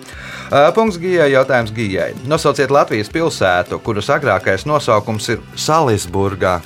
Ā, 0.47 0.71
Punkts 0.71 0.99
Gijai, 1.03 1.33
jautājums 1.33 1.73
Gijai. 1.75 2.13
Nosauciet 2.31 2.71
Latvijas 2.71 3.09
pilsētu, 3.11 3.81
kuras 3.83 4.07
agrākais 4.15 4.63
nosaukums 4.69 5.27
ir 5.35 5.41
Salisburgā. 5.59 6.61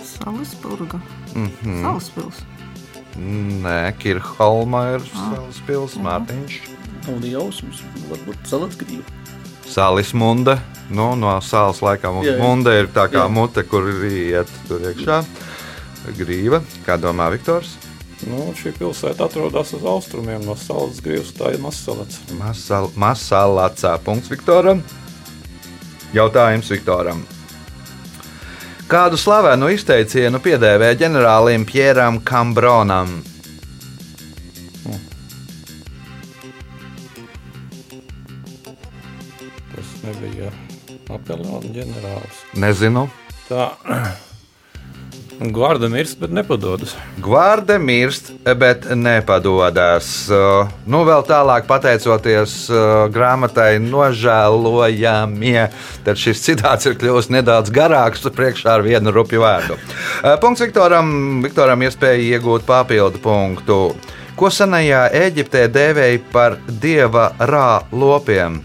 Salisburga. 0.00 1.00
Mm 1.34 1.50
-hmm. 1.64 1.82
Salaspils. 1.82 2.34
Nē, 3.62 3.92
Kirchholma 3.98 4.94
ir 4.94 5.00
Salisburgas, 5.12 5.96
Mārtiņš. 5.96 6.60
Nav 7.06 7.20
ne 7.20 7.28
jausmas, 7.28 7.82
varbūt 8.10 8.48
salats 8.48 8.76
grība. 8.76 9.04
Sālismunda. 9.68 10.58
Nu, 10.90 11.14
no 11.16 11.40
sāla 11.40 11.74
laikam 11.82 12.22
Jā, 12.22 12.36
jā. 12.36 12.38
munda 12.42 12.72
ir 12.72 12.86
tā 12.86 13.08
kā 13.08 13.24
Jā. 13.24 13.28
mute, 13.28 13.62
kur 13.62 13.88
ir 13.88 14.04
iet 14.04 14.48
tur 14.68 14.80
iekšā. 14.80 15.24
Grīva, 16.12 16.60
kā 16.84 16.98
domā 17.00 17.30
Viktors? 17.32 17.74
Nu, 18.28 18.52
šī 18.56 18.72
pilsēta 18.76 19.26
atrodas 19.26 19.72
uz 19.76 19.84
austrumiem 19.88 20.44
no 20.46 20.54
salas 20.56 21.00
grīvas, 21.04 21.32
tā 21.36 21.54
ir 21.56 21.60
Masalats. 21.60 22.20
Masalacā. 22.96 23.96
Punkts 24.04 24.30
Viktoram. 24.32 24.82
Jautājums 26.14 26.70
Viktoram. 26.70 27.24
Kādu 28.88 29.18
slavenu 29.18 29.70
izteicienu 29.72 30.38
piedēvē 30.44 30.92
ģenerālim 31.00 31.64
Pieram 31.68 32.20
Kambronam? 32.24 33.16
Tas 39.72 39.96
nebija 40.04 40.52
Napoleona 41.08 41.72
ģenerālis. 41.74 42.44
Nezinu. 42.60 43.08
Tā 43.48 43.72
Gvārda 45.40 45.88
mirst, 45.90 46.18
bet 46.20 46.30
nepadodas. 46.30 46.92
Gvārde 47.22 47.76
mirst, 47.82 48.30
bet 48.44 48.86
nepadodas. 48.94 50.08
Nu, 50.30 51.00
vēl 51.08 51.24
tālāk, 51.26 51.66
pateicoties 51.66 52.54
grāmatai, 53.14 53.80
nožēlojamie, 53.82 55.68
tad 56.06 56.20
šis 56.20 56.42
citāts 56.44 56.86
ir 56.86 56.98
kļuvis 57.00 57.32
nedaudz 57.34 57.72
garāks, 57.74 58.22
priekšā 58.34 58.76
ar 58.78 58.84
vienu 58.86 59.14
rupju 59.14 59.42
vārdu. 59.42 59.78
Punkts 60.42 60.62
Viktoram. 60.64 61.42
Viktoram 61.44 61.82
iespēja 61.82 62.36
iegūt 62.36 62.66
papildu 62.68 63.20
punktu. 63.24 63.80
Ko 64.38 64.50
senajā 64.50 65.08
Eģiptē 65.14 65.66
dēvēja 65.70 66.22
par 66.32 66.56
dieva 66.82 67.32
rā 67.38 67.82
lopiem? 67.94 68.62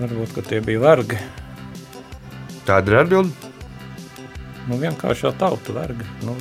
Varbūt 0.00 0.34
ka 0.36 0.44
tie 0.46 0.62
bija 0.64 0.80
vergi. 0.80 1.18
Kāda 2.64 2.92
ir 2.92 2.98
atbilde? 3.02 3.50
Nu, 4.68 4.78
vienkāršā 4.80 5.34
tauta 5.40 5.74
vergi. 5.76 6.06
Nu, 6.24 6.36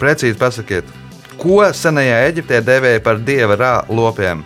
Precīzi 0.00 0.36
pasakiet, 0.36 0.88
ko 1.40 1.62
senajā 1.72 2.18
Eģiptē 2.28 2.58
dēvēja 2.66 3.00
par 3.04 3.22
dieva 3.24 3.56
rā 3.56 3.76
lopiem? 3.88 4.42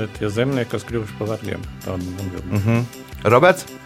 nu, 0.00 0.06
tie 0.16 0.30
zemnieki, 0.32 0.70
kas 0.72 0.86
kļuvuši 0.88 1.18
par 1.18 1.34
vergiem. 1.34 1.62
Tāda 1.84 2.02
man 2.16 2.30
Mm 2.50 2.58
-hmm. 2.64 2.84
Roberts? 3.24 3.79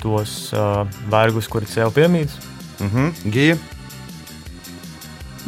Tos 0.00 0.52
uh, 0.56 0.86
vergus, 1.12 1.48
kuri 1.48 1.68
cēlīja 1.68 1.92
piemītus. 1.96 2.40
Mm 2.80 2.90
-hmm. 2.90 3.30
Gija? 3.30 3.56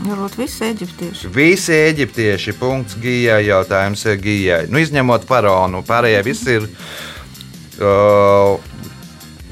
Varbūt 0.03 0.37
visi 0.41 0.65
eģiptieši. 0.67 1.29
Visi 1.35 1.73
eģiptieši. 1.73 2.53
Punkts 2.59 2.97
Gijai. 3.01 3.47
Jautājums 3.47 4.05
ir 4.07 4.17
Gijai. 4.23 4.67
Nu, 4.69 4.79
izņemot 4.79 5.25
faraonu, 5.29 5.83
pārējie 5.87 6.23
visi 6.25 6.57
ir 6.59 6.69
uh, 7.81 8.59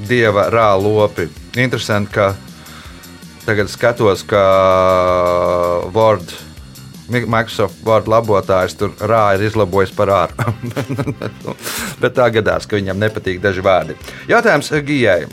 dieva 0.08 0.48
rālopi. 0.50 1.28
Interesanti, 1.56 2.12
ka 2.12 2.34
tagad 3.44 3.70
skatos, 3.70 4.24
ka 4.26 4.42
Word. 5.94 6.49
Microsoft 7.10 7.82
Word 7.86 8.08
labotājs 8.10 8.76
tur 8.78 8.94
rā 9.00 9.24
ir 9.36 9.48
izlabojis 9.48 9.92
par 9.96 10.12
ārā. 10.14 10.54
Bet 12.02 12.16
tā 12.16 12.30
gadās, 12.34 12.66
ka 12.70 12.78
viņam 12.78 13.00
nepatīk 13.02 13.42
daži 13.42 13.64
vārdi. 13.66 13.98
Jautājums 14.30 14.72
Gijai. 14.86 15.24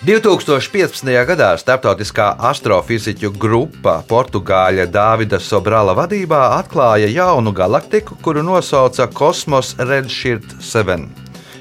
2015. 0.00 1.10
gadā 1.28 1.50
starptautiskā 1.60 2.30
astrofiziķu 2.48 3.34
grupa 3.36 3.98
Portugāļa 4.08 4.86
Dāvida 4.88 5.36
Sobrala 5.44 5.92
vadībā 5.98 6.38
atklāja 6.56 7.10
jaunu 7.12 7.52
galaktiku, 7.52 8.16
kuru 8.24 8.40
nosauca 8.40 9.10
Kosmos 9.12 9.74
Redshirt 9.76 10.56
7, 10.64 11.04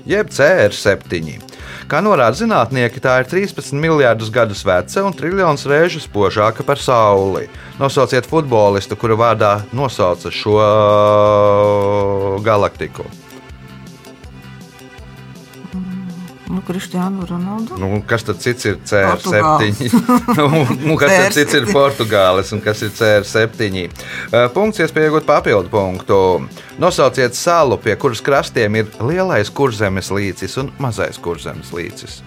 jeb 0.09 0.33
CR7. 0.33 1.37
Kā 1.89 2.01
norāda 2.05 2.37
zinātnieki, 2.37 3.01
tā 3.01 3.19
ir 3.21 3.29
13 3.29 3.73
miljardus 3.77 4.29
gadus 4.33 4.61
veca 4.65 5.05
un 5.05 5.15
triljonus 5.15 5.65
reižu 5.69 6.01
spožāka 6.03 6.65
par 6.65 6.81
Sauli. 6.81 7.47
Nosauciet 7.81 8.29
futbolistu, 8.29 8.97
kura 8.99 9.17
vārdā 9.17 9.53
nosauca 9.73 10.33
šo 10.33 10.59
galaktiku. 12.45 13.05
Nu, 16.49 16.63
Kristiānu 16.65 17.27
Ronaldu. 17.29 17.77
Nu, 17.77 17.99
kas 18.09 18.23
tad 18.25 18.39
cits 18.41 18.65
ir 18.65 18.79
CR7? 18.81 19.91
nu, 20.39 20.47
nu, 20.81 20.95
kas 20.97 21.11
tad 21.13 21.35
cits 21.35 21.53
ir 21.59 21.67
Portugāles 21.69 22.49
un 22.55 22.63
kas 22.65 22.81
ir 22.81 22.89
CR7? 22.97 23.83
Uh, 23.85 24.47
punkts, 24.55 24.81
iespēja 24.81 25.11
iegūt 25.11 25.29
papildu 25.29 25.69
punktu. 25.69 26.17
Nosauciet 26.81 27.37
salu, 27.37 27.77
pie 27.77 27.93
kuras 28.01 28.25
krastiem 28.25 28.81
ir 28.81 28.89
lielais 28.97 29.53
kurzemes 29.53 30.09
līcis 30.09 30.57
un 30.57 30.73
mazais 30.81 31.21
kurzemes 31.21 31.69
līcis. 31.75 32.23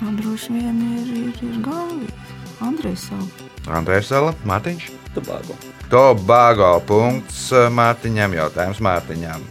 Nu, 0.00 0.14
droši 0.16 0.54
vien 0.54 0.84
ir, 0.94 1.16
ir, 1.26 1.48
ir 1.50 1.58
Gambija. 1.66 2.29
Andrejs 2.60 3.06
savu. 3.08 3.28
Andrēs 3.68 4.08
Zala, 4.10 4.34
Mārtiņš. 4.48 4.90
Tobago. 5.14 5.56
Tobago 5.90 6.74
punkts 6.86 7.48
Mārtiņam, 7.50 8.36
jautājums 8.38 8.80
Mārtiņam. 8.84 9.42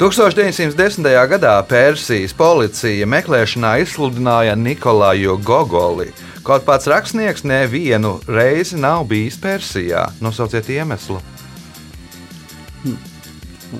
1910. 0.00 1.06
gadā 1.30 1.52
Persijas 1.68 2.32
policija 2.34 3.06
meklēšanā 3.06 3.76
izsludināja 3.84 4.56
Nikolaju 4.58 5.36
Gogoli. 5.46 6.08
Kaut 6.42 6.64
pats 6.66 6.88
rakstnieks 6.90 7.44
nevienu 7.46 8.16
reizi 8.26 8.80
nav 8.80 9.04
bijis 9.10 9.38
Persijā. 9.38 10.08
Nosauciet 10.20 10.72
iemeslu. 10.74 11.20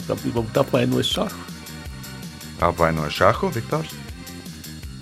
Varbūt 0.06 0.62
apvainojas 0.62 1.10
šādu. 1.10 1.48
Apvainoja 2.62 3.10
šahu, 3.10 3.50
Viktors. 3.56 3.90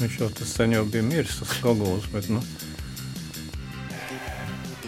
Viņš 0.00 0.16
jau 0.22 0.30
tas 0.32 0.54
sen 0.56 0.72
jau 0.72 0.86
bija 0.88 1.04
miris, 1.04 1.36
tas 1.42 1.52
Gogols, 1.60 2.06
bet, 2.14 2.30
nu, 2.32 2.40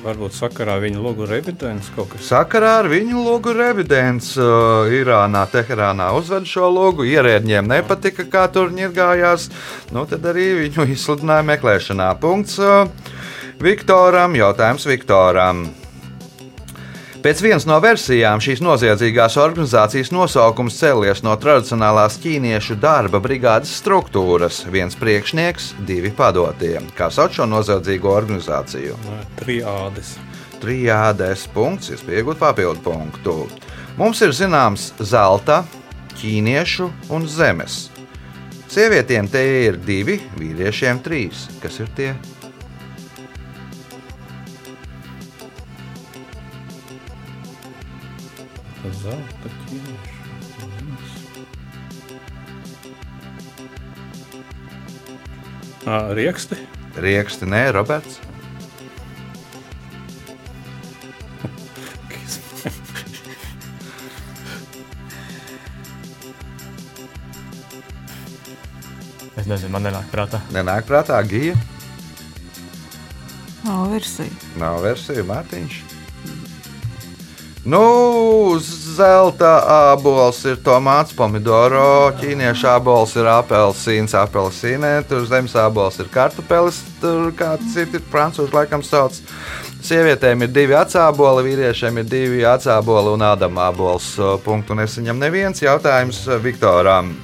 varbūt 0.03 0.37
sakarā 0.37 0.77
viņa 0.83 1.03
logu 1.03 1.27
revidents 1.29 1.91
kaut 1.97 2.13
kas. 2.13 2.27
Sakarā 2.31 2.75
ar 2.83 2.89
viņu 2.91 3.23
logu 3.25 3.55
revidents 3.57 4.33
uh, 4.41 4.91
Irānā, 4.93 5.45
Teherānā 5.53 6.11
uzved 6.19 6.49
šo 6.49 6.71
logu. 6.73 7.07
Ierēdņiem 7.09 7.71
nepatika, 7.71 8.27
kā 8.31 8.47
tur 8.53 8.73
ņirgājās. 8.75 9.49
Nu, 9.95 10.07
tad 10.11 10.27
arī 10.33 10.49
viņu 10.65 10.89
izsludināja 10.97 11.47
meklēšanā. 11.55 12.11
Punkts 12.23 12.59
uh, 12.63 12.85
Viktoram. 13.63 14.37
Jautājums 14.39 14.89
Viktoram. 14.91 15.67
Pēc 17.23 17.39
vienas 17.39 17.63
no 17.71 17.77
versijām 17.79 18.41
šīs 18.43 18.59
noziedzīgās 18.67 19.37
organizācijas 19.39 20.09
nosaukums 20.11 20.75
cēlies 20.75 21.21
no 21.23 21.37
tradicionālās 21.39 22.17
ķīniešu 22.19 22.75
darba 22.83 23.21
brigādes 23.23 23.77
struktūras. 23.79 24.65
Viens 24.75 24.99
priekšnieks, 24.99 25.69
divi 25.87 26.11
padotie. 26.19 26.81
Kā 26.99 27.13
sauc 27.15 27.39
šo 27.39 27.47
noziedzīgo 27.47 28.11
organizāciju? 28.11 28.99
Triādes. 29.39 30.17
Trijādēs 30.65 31.47
punkts, 31.55 31.95
iespējot 31.95 32.43
papildu 32.43 32.83
punktu. 32.91 33.39
Mums 34.03 34.27
ir 34.27 34.35
zināms 34.35 34.91
zelta, 34.99 35.63
ķīniešu 36.19 36.91
un 37.15 37.31
zemes. 37.31 37.85
Sievietēm 38.67 39.31
te 39.31 39.47
ir 39.69 39.79
divi, 39.79 40.19
vīriešiem 40.43 40.99
trīs. 41.07 41.47
Kas 41.63 41.79
ir 41.85 41.95
tie? 41.95 42.17
Zelta 49.01 49.49
ķīniešu. 49.69 50.23
Ā, 55.83 55.97
Rieksti. 56.15 56.55
Rieksti, 57.03 57.47
nē, 57.51 57.73
Roberts. 57.75 58.21
Es 69.43 69.49
nezinu, 69.49 69.73
man 69.75 69.83
nenāk 69.89 70.07
prātā. 70.13 70.39
Nenāk 70.55 70.87
prātā 70.87 71.19
gija. 71.27 71.57
Nav 73.67 73.91
versija. 73.91 74.31
Nav 74.61 74.79
versija, 74.85 75.25
Mārtiņš. 75.27 75.92
Nu, 77.65 78.59
zelta 78.97 79.51
abols 79.93 80.41
ir 80.51 80.57
tomāts, 80.67 81.13
pomidoro, 81.15 82.11
ķīniešu 82.19 82.67
abols 82.73 83.13
ir 83.15 83.29
apelsīns, 83.31 84.17
apelsīnē, 84.19 84.91
tur 85.07 85.23
zemes 85.31 85.55
abols 85.55 86.01
ir 86.03 86.09
kartupelis, 86.11 86.81
tur 86.99 87.31
kāds 87.39 87.71
cits 87.71 88.01
ir 88.01 88.03
francūžu 88.11 88.51
laikam 88.57 88.83
sauc. 88.83 89.15
Sievietēm 89.83 90.43
ir 90.43 90.51
divi 90.51 90.75
atsāboli, 90.75 91.45
vīriešiem 91.47 92.03
ir 92.03 92.09
divi 92.11 92.43
atsāboli 92.43 93.15
un 93.15 93.23
ādama 93.31 93.69
abols. 93.71 94.11
Punktu 94.43 94.75
nesaņem 94.79 95.23
neviens 95.23 95.63
jautājums 95.63 96.25
Viktoram. 96.43 97.15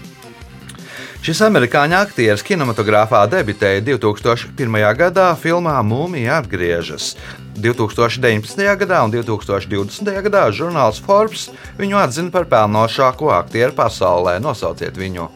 Šis 1.19 1.43
amerikāņu 1.49 1.99
aktieris 1.99 2.47
kinematogrāfā 2.47 3.25
debitēja 3.27 3.83
2001. 3.91 4.81
gadā 5.03 5.33
filmā 5.43 5.75
Mūmija 5.83 6.39
atgriežas. 6.45 7.17
2019. 7.59 8.63
gadā 8.79 9.03
un 9.05 9.13
2020. 9.13 10.09
gadā 10.29 10.47
žurnāls 10.55 11.01
Forbes 11.03 11.49
viņu 11.79 11.99
atzina 11.99 12.31
par 12.35 12.47
pelnošāko 12.51 13.33
aktieru 13.35 13.75
pasaulē. 13.77 14.39
Nosauciet 14.43 14.97
viņu! 14.99 15.29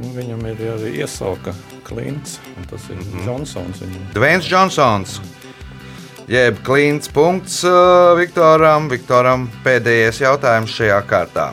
Nu, 0.00 0.10
viņam 0.16 0.46
ir 0.48 0.62
arī 0.74 0.94
iesauka 1.04 1.52
klints, 1.84 2.38
un 2.56 2.66
tas 2.70 2.88
ir 2.88 2.96
mm 2.96 3.02
-hmm. 3.02 3.26
Johnsons. 3.26 3.80
Viņam. 3.80 4.06
Dvains 4.14 4.44
Džonsons. 4.48 5.20
Jeb 6.28 6.62
klints 6.62 7.08
punkts 7.08 7.64
uh, 7.64 8.16
Viktoram. 8.18 8.88
Viktoram 8.88 9.48
pēdējais 9.64 10.20
jautājums 10.20 10.70
šajā 10.70 11.02
kārtā. 11.06 11.52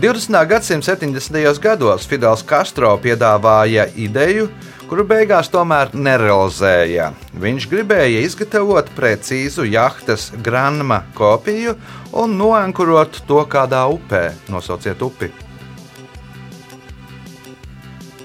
20. 0.00 0.46
gadsimta 0.48 0.96
70. 0.96 1.58
gados 1.58 2.06
Fidels 2.06 2.44
Castro 2.46 2.92
piedāvāja 3.02 3.88
ideju, 3.96 4.48
kuru 4.88 5.04
beigās 5.08 5.50
tomēr 5.52 5.92
nerealizēja. 5.92 7.10
Viņš 7.40 7.66
gribēja 7.70 8.22
izgatavot 8.24 8.88
precīzu 8.96 9.66
jahtas 9.68 10.30
granma 10.44 11.02
kopiju 11.18 11.76
un 12.16 12.36
noankurot 12.40 13.20
to 13.28 13.42
kādā 13.52 13.84
upē. 13.92 14.30
Nosauciet 14.52 15.02
upi. 15.04 15.30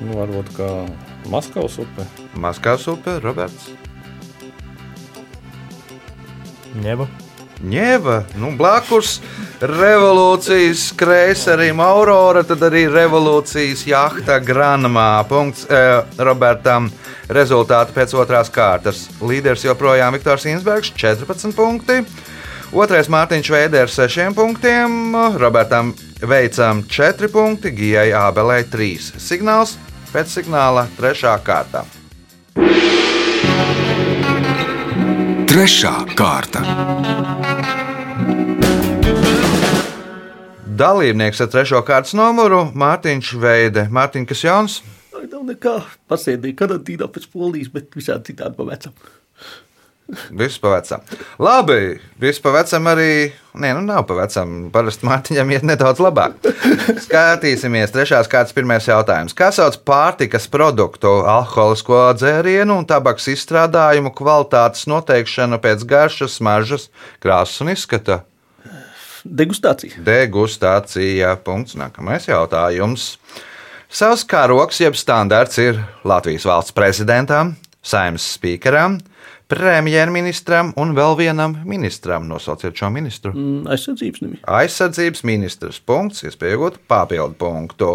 Nu, 0.04 0.16
varbūt 0.18 0.54
kā 0.58 0.70
Maskavas 1.32 1.78
upe. 1.84 2.08
Maskavas 2.36 2.88
upe, 2.92 3.20
Roberts. 3.24 3.72
Ņēbu. 6.84 7.23
Ņēva, 7.64 8.18
nu, 8.42 8.50
blakus 8.60 9.22
revolūcijas 9.64 10.90
kreiserim 11.00 11.80
Aurora, 11.80 12.42
tad 12.44 12.66
arī 12.68 12.84
revolūcijas 12.92 13.86
jahta 13.88 14.42
Granmā. 14.44 15.24
Punkts 15.30 15.64
eh, 15.72 16.02
Robertam. 16.20 16.92
Rezultāti 17.34 17.96
pēc 17.96 18.12
otrās 18.20 18.52
kārtas. 18.52 19.06
Līderis 19.24 19.64
joprojām 19.64 20.12
Viktors 20.18 20.44
Insbergs, 20.52 20.92
14 21.00 21.56
punkti. 21.56 22.02
Otrais 22.74 23.08
Mārtiņš 23.08 23.52
Veiders, 23.54 23.96
6 23.96 24.36
punktiem. 24.36 25.16
Robertam 25.40 25.94
Veicam 26.20 26.84
4 26.84 27.32
punkti, 27.32 27.72
Gijai 27.72 28.10
Ābelē 28.18 28.64
3. 28.68 29.14
Signāls 29.24 29.78
pēc 30.12 30.36
signāla 30.42 30.90
3. 31.00 31.38
kārta. 31.48 31.88
Trešā 35.54 35.92
kārta. 36.18 36.64
Dalībnieks 40.66 41.44
ar 41.46 41.52
trešo 41.54 41.84
kārtas 41.86 42.16
numuru 42.18 42.64
Mārtiņš 42.74 43.30
Veide. 43.38 43.84
Mārtiņš, 43.94 44.26
kas 44.32 44.42
jauns? 44.48 44.80
nav 45.44 45.44
nekā. 45.52 45.76
Pasēdēju 46.10 46.58
karantīnā 46.58 47.10
pēc 47.12 47.28
polijas, 47.34 47.70
bet 47.74 47.94
visādi 47.98 48.32
citādi 48.32 48.58
pa 48.58 48.68
vecam. 48.72 48.96
Viss 50.36 50.60
pa 50.60 50.74
vecam. 50.74 51.00
Labi, 51.40 51.96
viss 52.20 52.42
pa 52.44 52.52
vecam 52.52 52.90
arī. 52.92 53.32
Nē, 53.56 53.72
nu 53.78 53.84
nav 53.86 54.04
pa 54.10 54.18
vecam. 54.18 54.68
Parasti 54.74 55.08
Mārtiņam 55.08 55.54
iet 55.56 55.64
nedaudz 55.68 56.02
labāk. 56.04 56.36
Skatīsimies, 57.06 57.94
trešās 57.94 58.28
kārtas 58.32 58.56
pirmais 58.56 58.88
jautājums. 58.90 59.36
Kā 59.38 59.50
sauc 59.56 59.80
pārtikas 59.88 60.50
produktu, 60.52 61.22
alkoholisko 61.30 62.02
dzērienu 62.20 62.82
un 62.82 62.90
tabaks 62.90 63.30
izstrādājumu 63.32 64.12
kvalitātes 64.18 64.90
noteikšanu 64.92 65.62
pēc 65.64 65.88
garšas, 65.88 66.38
smaržas, 66.42 66.90
krāsas 67.24 67.64
un 67.64 67.72
izskata? 67.74 68.22
Degustācija. 69.24 70.04
Degustācija. 70.04 71.38
Punkts. 71.48 71.78
Nākamais 71.80 72.28
jautājums. 72.28 73.14
Savs 73.94 74.26
karoks, 74.28 74.82
jeb 74.82 74.98
standarts 74.98 75.60
ir 75.62 75.78
Latvijas 76.04 76.48
valsts 76.50 76.74
prezidentam, 76.74 77.54
saimnes 77.86 78.26
spīkeram, 78.36 78.98
premjerministram 79.54 80.74
un 80.80 80.94
vēl 80.98 81.16
vienam 81.20 81.56
ministram. 81.70 82.26
Nosauciet 82.28 82.76
šo 82.78 82.90
ministru. 82.94 83.32
Mm, 83.36 83.70
Aizsardzības 83.74 84.24
nemī. 84.26 84.40
Aizsardzības 84.60 85.24
ministrs. 85.30 85.80
Punkts, 85.86 86.26
iespējot 86.28 86.82
papildu 86.90 87.38
punktu. 87.40 87.92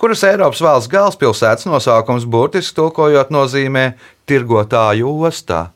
Kuras 0.00 0.24
Eiropas 0.28 0.62
valsts 0.64 0.92
galvaspilsētas 0.92 1.68
nosaukums 1.70 2.28
burtiski 2.28 2.76
tulkojot 2.78 3.32
nozīmē 3.34 3.92
tirgotāju 4.28 5.12
ostā? 5.30 5.68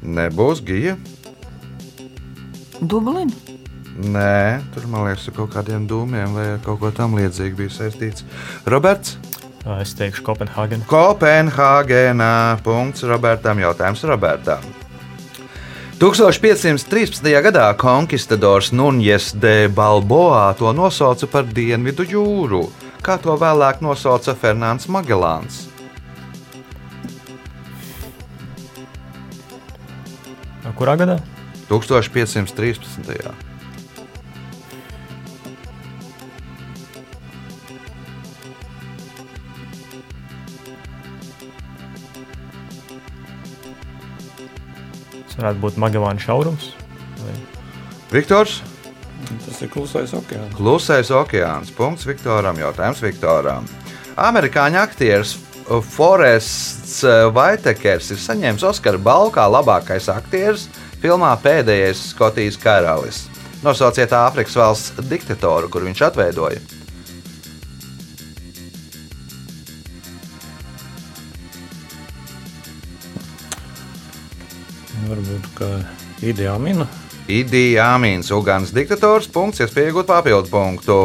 Nebūs 0.00 0.64
gija. 0.64 0.96
Dublina. 2.80 3.50
Nē, 4.00 4.62
tur 4.72 4.86
man 4.88 5.04
liekas, 5.04 5.26
ar 5.28 5.34
kaut 5.36 5.50
kādiem 5.52 5.84
dūmiem 5.88 6.32
vai 6.32 6.44
kaut 6.64 6.78
ko 6.80 6.88
tam 6.94 7.18
līdzīgu 7.18 7.58
bija 7.58 7.72
saistīts. 7.74 8.24
Roberts, 8.70 9.18
Es 9.60 9.92
teikšu, 9.92 10.24
Kopenhāgena. 10.24 10.86
Kopenhāgenā. 10.88 12.60
Punkts 12.64 13.04
Robertam. 13.04 13.60
Jautājums 13.60 14.04
Robertam. 14.08 14.64
1513. 16.00 17.20
gadā 17.44 17.66
konkistadors 17.76 18.70
Nunjes 18.72 19.34
de 19.36 19.68
Balboa 19.68 20.54
to 20.56 20.72
nosauca 20.72 21.28
par 21.28 21.44
Dienvidu 21.44 22.06
jūru, 22.08 22.62
kā 23.04 23.18
to 23.20 23.36
vēlāk 23.36 23.82
nosauca 23.84 24.32
Fernands 24.32 24.88
Magelāns. 24.88 25.66
Kurā 30.80 30.96
gadā? 30.96 31.20
1513. 31.68 32.80
Tas 32.80 33.49
varētu 45.40 45.64
būt 45.64 45.80
Magelāna 45.80 46.22
šaurums. 46.22 46.72
Vai... 47.22 47.36
Viktors, 48.12 48.60
Tas 49.30 49.60
ir 49.62 49.70
klusais 49.70 50.12
okeāns. 50.16 50.54
Klusais 50.56 51.10
okeāns. 51.14 51.70
Punkts 51.76 52.06
Viktoram. 52.08 52.58
Jautājums 52.58 53.02
Viktoram. 53.04 53.68
Amerikāņu 54.20 54.80
aktieris 54.80 55.36
Forests 55.92 57.04
Vaitekers 57.34 58.10
ir 58.10 58.18
saņēmis 58.18 58.64
Oskara 58.72 58.98
balvu 58.98 59.30
kā 59.36 59.44
labākais 59.46 60.08
aktieris 60.10 60.66
filmā 61.00 61.30
Pēdējais 61.42 62.08
Skotijas 62.10 62.58
karalis. 62.60 63.22
Nosauciet 63.62 64.12
Āfrikas 64.16 64.56
valsts 64.56 65.06
diktatoru, 65.06 65.70
kur 65.70 65.84
viņš 65.86 66.02
atveidoja. 66.08 66.79
Varbūt 75.20 75.48
kā 75.58 75.66
ideāla 76.24 76.60
mina. 76.62 76.86
Idija 77.30 77.90
Amīns, 77.94 78.30
Ugānas 78.32 78.72
diktators, 78.72 79.28
punkts, 79.30 79.60
iespēja 79.60 79.90
iegūt 79.90 80.08
papildu 80.08 80.48
punktu. 80.48 80.96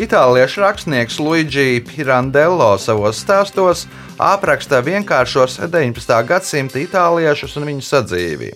Itāliešu 0.00 0.62
rakstnieks 0.64 1.20
Luigi 1.20 1.82
Pirandello 1.84 2.72
savos 2.80 3.20
stāstos 3.20 3.84
apraksta 4.18 4.80
vienkāršos 4.82 5.60
19. 5.60 6.16
gadsimta 6.26 6.80
itāliešus 6.80 7.58
un 7.60 7.68
viņu 7.68 7.84
sadzīvi. 7.84 8.50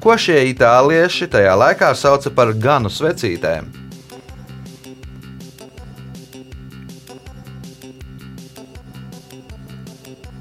Ko 0.00 0.14
šie 0.14 0.38
itālieši 0.54 1.28
tajā 1.34 1.58
laikā 1.58 1.90
sauca 1.98 2.32
par 2.32 2.54
ganu 2.54 2.94
svecītēm? 2.94 3.87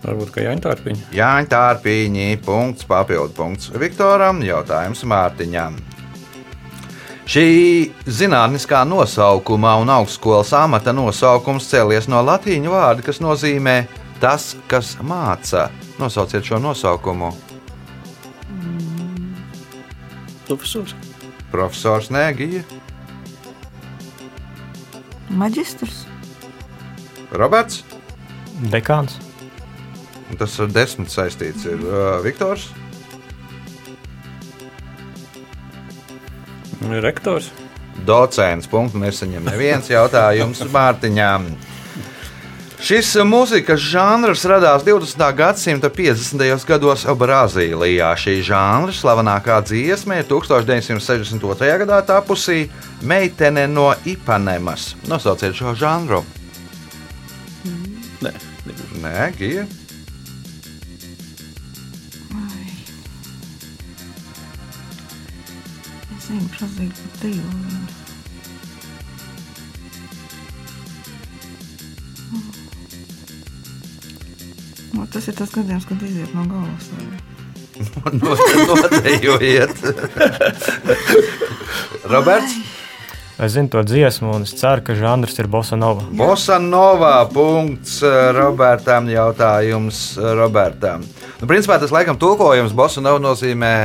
Varbūt 0.07 0.31
kā 0.31 0.45
Jaņtārpiņa. 0.45 1.09
Jāņa 1.15 1.49
Tārpīņi, 1.51 2.27
punkts, 2.45 2.87
papildu 2.87 3.35
punkts 3.35 3.71
Viktoram, 3.75 4.39
jautājums 4.45 5.03
Mārtiņam. 5.03 5.75
Šī 7.27 7.47
zinātniskā 8.07 8.85
nosaukuma 8.87 9.73
un 9.81 9.91
augstskolas 9.91 10.53
amata 10.55 10.93
nosaukums 10.95 11.67
cēlies 11.67 12.07
no 12.07 12.21
latīņu 12.23 12.71
vārda, 12.71 13.03
kas 13.03 13.19
nozīmē 13.19 13.81
tas, 14.23 14.53
kas 14.71 14.95
māca. 15.03 15.67
Nosauciet 15.99 16.47
šo 16.47 16.61
nosaukumu. 16.63 17.33
Profesors. 20.47 20.95
Profesors 21.51 22.07
Nēgija, 22.11 22.63
Maģistrs. 25.29 26.05
Roberts. 27.35 27.83
Dekāns. 28.71 29.26
Tas 30.35 30.57
ar 30.59 30.67
desmit 30.75 31.13
saistīts 31.13 31.63
ir 31.69 31.79
uh, 31.87 32.17
Viktors. 32.25 32.67
Rektors. 37.01 37.47
Docents. 38.05 38.67
Punktu 38.69 38.99
nesaņem 39.01 39.47
neviens 39.47 39.87
jautājums 39.89 40.61
Mārtiņām. 40.75 41.47
Šis 42.77 43.15
mūzikas 43.25 43.81
žanrs 43.81 44.43
radās 44.45 44.83
20. 44.85 45.23
gadsimta 45.39 45.89
50. 45.89 46.43
gados 46.69 47.07
Brazīlijā. 47.17 48.11
Šī 48.21 48.35
žanra 48.45 48.93
slavenākā 48.93 49.57
dziesma 49.65 50.19
ir 50.19 50.27
1962. 50.29 51.71
gadā 51.81 51.97
tapusī 52.05 52.67
Meitene 53.01 53.65
no 53.71 53.89
Ipanemas. 54.05 54.91
Nosauciet 55.09 55.57
šo 55.57 55.73
žanru. 55.73 56.21
Nē. 58.21 58.35
Nē, 59.01 59.17
Gija. 59.39 59.65
Es 66.27 66.33
zinu, 66.33 66.47
prasīt 66.51 66.91
par 66.91 67.11
divu. 67.21 67.51
Nu, 74.91 75.05
tas 75.13 75.29
ir 75.31 75.37
tas 75.37 75.53
gadījums, 75.55 75.85
kad 75.87 76.03
iziet 76.03 76.33
no 76.35 76.43
galvas. 76.51 76.89
Nodejojiet. 78.67 79.71
Roberts. 82.11 82.57
Es 83.39 83.55
zinu 83.55 83.71
to 83.71 83.85
dziesmu, 83.87 84.33
un 84.35 84.43
es 84.43 84.51
ceru, 84.59 84.83
ka 84.83 84.97
žanrs 84.99 85.39
ir 85.39 85.47
bossa 85.47 85.79
nova. 85.79 86.03
Bosa 86.11 86.59
Nova. 86.59 87.23
Punkts 87.31 88.01
eh, 88.03 88.33
Robertam. 88.35 89.07
Jautājums 89.07 90.17
eh, 90.19 90.27
Robertam. 90.35 91.07
Nu, 91.39 91.47
principā 91.47 91.79
tas 91.79 91.95
laikam 91.95 92.19
tulkojums 92.19 92.75
Bosa 92.75 92.99
Nova 93.05 93.23
nozīmē 93.29 93.75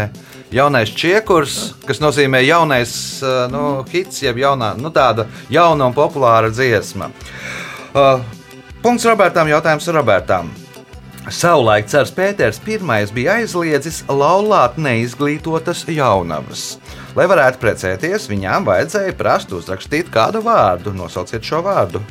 jaunais 0.53 0.93
čiekurs, 0.97 1.59
kas 1.87 2.01
nozīmē 2.03 2.43
jaunais 2.47 2.95
eh, 3.23 3.39
nu, 3.53 3.83
hits, 3.93 4.23
jeb 4.25 4.41
jaunā, 4.43 4.75
nu, 4.79 4.93
tāda 4.95 5.27
jauna 5.53 5.89
un 5.91 5.97
populāra 5.97 6.53
dziesma. 6.53 7.11
Uh, 7.93 8.23
punkts 8.81 9.05
Robertam. 9.05 9.51
Jautājums 9.51 9.89
Robertam. 9.93 10.53
Savulaik 11.31 11.87
Cērs 11.87 12.11
Pēters 12.17 12.59
I 12.67 12.79
bija 13.15 13.37
aizliedzis 13.39 14.03
laulāt 14.09 14.79
neizglītotas 14.81 15.85
jaunavas. 15.87 16.79
Lai 17.15 17.29
varētu 17.31 17.61
precēties, 17.63 18.27
viņām 18.29 18.65
vajadzēja 18.67 19.13
prast 19.15 19.53
uzrakstīt 19.53 20.11
kādu 20.11 20.43
vārdu. 20.43 20.93
Nosauciet 20.97 21.45
šo 21.45 21.63
vārdu. 21.63 22.03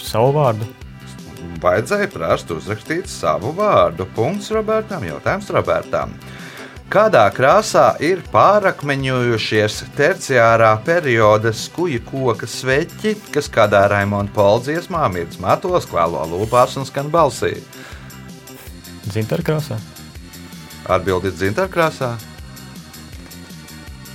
Savu 0.00 0.32
vārdu. 0.36 0.68
Vajadzēja 1.60 2.08
prast 2.12 2.50
uzrakstīt 2.52 3.08
savu 3.10 3.52
vārdu. 3.56 4.06
Punkts 4.16 4.50
Robertam. 4.54 5.04
Jautājums 5.04 5.50
Robertam. 5.52 6.14
Kādā 6.90 7.22
krāsā 7.30 7.92
ir 8.02 8.18
pārakmeņojušies 8.32 9.76
terciārā 9.94 10.72
perioda 10.82 11.52
skuju 11.54 12.00
koka 12.08 12.48
sveķi, 12.50 13.12
kas 13.30 13.46
kādā 13.52 13.84
Raimonda 13.92 14.34
Poldziesmā 14.34 15.04
mirdz 15.14 15.38
matos, 15.38 15.86
kvēlo 15.86 16.24
lūpās 16.32 16.74
un 16.80 16.88
skan 16.88 17.12
balsī? 17.14 17.52
Zintāra 19.06 19.46
krāsā, 19.46 19.78
Atbildi 20.90 21.30
dzintarkrāsā. 21.30 22.16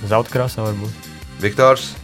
zelta 0.04 0.30
krāsā 0.30 0.68
varbūt. 0.68 1.08
Viktors. 1.40 1.94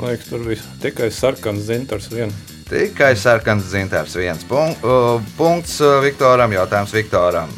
Man 0.00 0.08
liekas, 0.08 0.30
tur 0.32 0.44
bija 0.48 0.62
tikai 0.80 1.10
sarkans 1.12 1.66
zintars 1.68 2.06
vien. 2.08 2.30
Tikai 2.70 3.10
sarkans 3.20 3.66
dzintars. 3.68 4.14
Viens 4.16 4.46
punk, 4.48 4.80
uh, 4.80 5.20
punkts 5.36 5.74
Viktoram, 6.00 6.54
jautājums 6.56 6.94
Viktoram. 6.96 7.52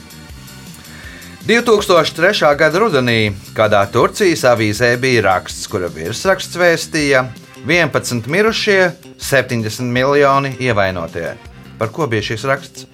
2003. 1.46 2.50
gada 2.58 2.82
rudenī 2.82 3.32
kādā 3.54 3.84
Turcijas 3.94 4.42
avīzē 4.50 4.96
bija 4.98 5.22
raksts, 5.28 5.70
kura 5.70 5.86
virsraksts 5.86 6.58
vēstīja 6.58 7.28
11 7.62 8.26
mirušie, 8.26 8.90
70 9.22 9.86
miljoni 9.94 10.56
ievainotie. 10.58 11.36
Par 11.78 11.94
ko 11.94 12.10
bija 12.10 12.32
šis 12.32 12.50
raksts? 12.50 12.86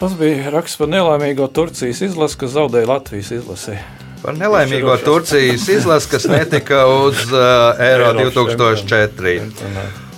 Tas 0.00 0.16
bija 0.16 0.48
raksts 0.56 0.80
par 0.80 0.88
nelaimīgo 0.88 1.52
Turcijas 1.52 2.00
izlasi, 2.08 2.40
kas 2.40 2.56
zaudēja 2.56 2.94
Latvijas 2.96 3.36
izlasē. 3.42 3.82
Par 4.20 4.36
nelaimīgo. 4.36 4.92
Turcijas 5.04 5.64
izlasi, 5.72 6.10
kas 6.12 6.26
netika 6.28 6.84
uz 6.92 7.24
uh, 7.32 7.80
Eiro 7.80 8.12
2004. 8.18 9.34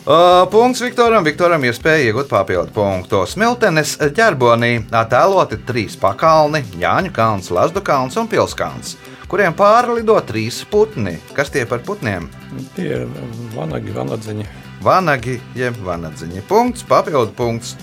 Uh, 0.02 0.42
punkts 0.50 0.82
Viktoram. 0.82 1.22
Viktoram 1.22 1.62
iespēja 1.68 2.08
iegūt 2.08 2.30
papildu 2.32 2.74
punktu. 2.74 3.20
Smiltenes 3.30 3.94
ģerbonī 4.16 4.72
attēloti 4.90 5.60
trīs 5.68 5.94
pakalni- 6.00 6.64
Jāņu 6.82 7.12
kalns, 7.14 7.52
Lazdu 7.54 7.84
kalns 7.86 8.18
un 8.18 8.26
Pilskalns, 8.26 8.96
kuriem 9.30 9.54
pāri 9.54 10.00
lido 10.00 10.18
trīs 10.26 10.64
putni. 10.66 11.20
Kas 11.36 11.54
tie 11.54 11.62
par 11.70 11.84
putniem? 11.86 12.26
Tie 12.74 12.88
ir 13.04 13.06
vanagi, 13.54 13.94
vanadziņi. 13.94 14.48
Vanagi 14.82 15.38
jeb 15.54 15.78
vanadziņi. 15.86 16.42
Punkts, 16.48 16.82
papildu 16.82 17.30
punkts. 17.38 17.76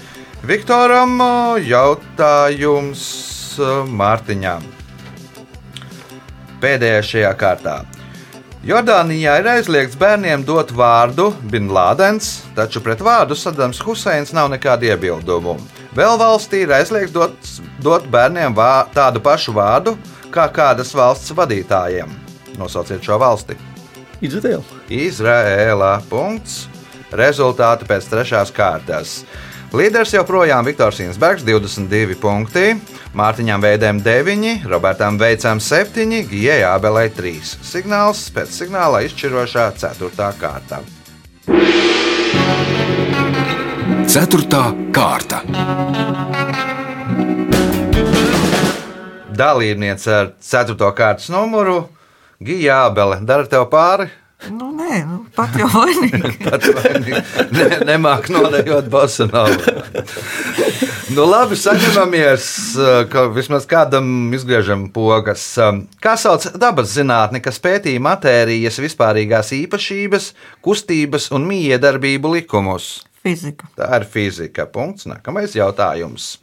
Viktoram 0.43 1.15
uh, 1.23 1.55
jautājums 1.63 3.07
uh, 3.63 3.87
Mārtiņām. 3.87 4.78
Pēdējā 6.59 7.01
šajā 7.11 7.31
kārtā. 7.39 7.79
Jordānijā 8.67 9.37
ir 9.39 9.47
aizliegts 9.47 9.95
bērniem 9.95 10.41
dot 10.43 10.73
vārdu 10.75 11.29
Bin 11.47 11.69
Lādens, 11.71 12.41
taču 12.57 12.81
pret 12.83 12.99
vārdu 12.99 13.37
Sadams 13.39 13.79
Huseins 13.85 14.33
nav 14.35 14.49
nekādu 14.51 14.89
iebildumu. 14.89 15.55
Vēl 15.95 16.19
valstī 16.19 16.65
ir 16.65 16.73
aizliegts 16.75 17.15
dot, 17.15 17.51
dot 17.79 18.09
bērniem 18.11 18.55
vā, 18.57 18.83
tādu 18.91 19.23
pašu 19.23 19.55
vārdu 19.55 19.95
kā 20.33 20.49
kādas 20.51 20.91
valsts 20.91 21.31
vadītājiem. 21.37 22.11
Nosauciet 22.59 23.05
šo 23.05 23.15
valsti. 23.21 23.55
Izraēla. 24.19 24.81
Izraēlā. 24.91 25.93
Punkts. 26.11 26.65
Rezultāti 27.15 27.87
pēc 27.89 28.11
trešās 28.11 28.51
kārtas. 28.53 29.21
Līderis 29.69 30.15
joprojām 30.15 30.65
Viktors 30.65 30.97
Insbergs, 31.03 31.43
22 31.45 32.15
punkti, 32.17 32.71
Mārtiņam 33.13 33.61
Veidēm 33.61 33.99
9, 34.01 34.63
Robertam 34.65 35.19
Veicam 35.21 35.59
7, 35.61 36.23
Gijai 36.25 36.63
Ābelē 36.65 37.03
3. 37.13 37.51
Signāls 37.69 38.23
pēc 38.33 38.49
signāla 38.49 39.03
izšķirošā 39.05 39.67
4. 39.77 40.29
kārta. 40.41 40.79
Ceturtā 44.09 44.63
kārta. 44.89 45.43
Dalībniece 49.29 50.15
ar 50.15 50.33
4. 50.49 50.89
kārtas 50.97 51.29
numuru 51.29 51.83
Gija 52.41 52.87
Ābele. 52.87 53.21
Dara 53.21 53.45
tev 53.45 53.69
pāri? 53.69 54.09
Nu, 54.47 54.69
nē, 54.71 55.01
nu, 55.03 55.17
pat 55.35 55.55
jau 55.59 55.67
vainīgi. 55.67 56.29
Pat 56.47 56.63
vainīgi. 56.77 57.19
ne, 57.51 57.65
nemāk 57.89 58.29
nodejot 58.31 58.87
bosanovu. 58.91 59.73
nu, 61.11 61.25
labi, 61.27 61.57
saņemamies, 61.59 62.45
ka 63.11 63.25
vismaz 63.35 63.67
kādam 63.69 64.31
izgriežam 64.37 64.87
pogas. 64.95 65.43
Kā 65.99 66.15
sauc 66.15 66.47
dabas 66.55 66.95
zinātni, 66.95 67.43
kas 67.43 67.59
pētīja 67.59 67.99
matērijas 68.05 68.79
vispārīgās 68.79 69.51
īpašības, 69.59 70.31
kustības 70.63 71.29
un 71.35 71.47
miedarbību 71.51 72.31
likumus? 72.39 72.93
Fizika. 73.19 73.67
Tā 73.75 73.91
ir 73.99 74.07
fizika. 74.07 74.69
Punkts. 74.71 75.09
Nākamais 75.11 75.59
jautājums. 75.59 76.37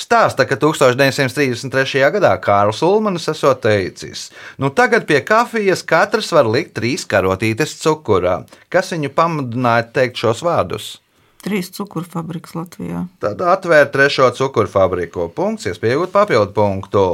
Stāsta, 0.00 0.46
ka 0.48 0.58
1933. 0.58 2.02
gadā 2.16 2.32
Kārls 2.42 2.82
Ulmans 2.82 3.28
esot 3.30 3.62
teicis, 3.62 4.30
nu 4.58 4.70
tagad 4.74 5.06
pie 5.06 5.20
kafijas 5.22 5.84
katrs 5.86 6.32
var 6.34 6.50
likt 6.50 6.74
trīs 6.78 7.06
karotītes 7.06 7.76
cukurā. 7.82 8.40
Kas 8.72 8.90
viņu 8.94 9.12
pamudināja 9.14 9.86
teikt 9.94 10.18
šos 10.24 10.42
vārdus? 10.46 10.96
Trīs 11.44 11.68
cukuru 11.76 12.08
fabriks 12.08 12.56
Latvijā. 12.56 13.04
Tad 13.20 13.42
atvērt 13.44 13.92
trešo 13.92 14.30
cukuru 14.34 14.70
fabriku. 14.70 15.28
Punkts, 15.28 15.68
iespējot 15.68 16.12
papildu 16.14 16.56
punktu. 16.56 17.04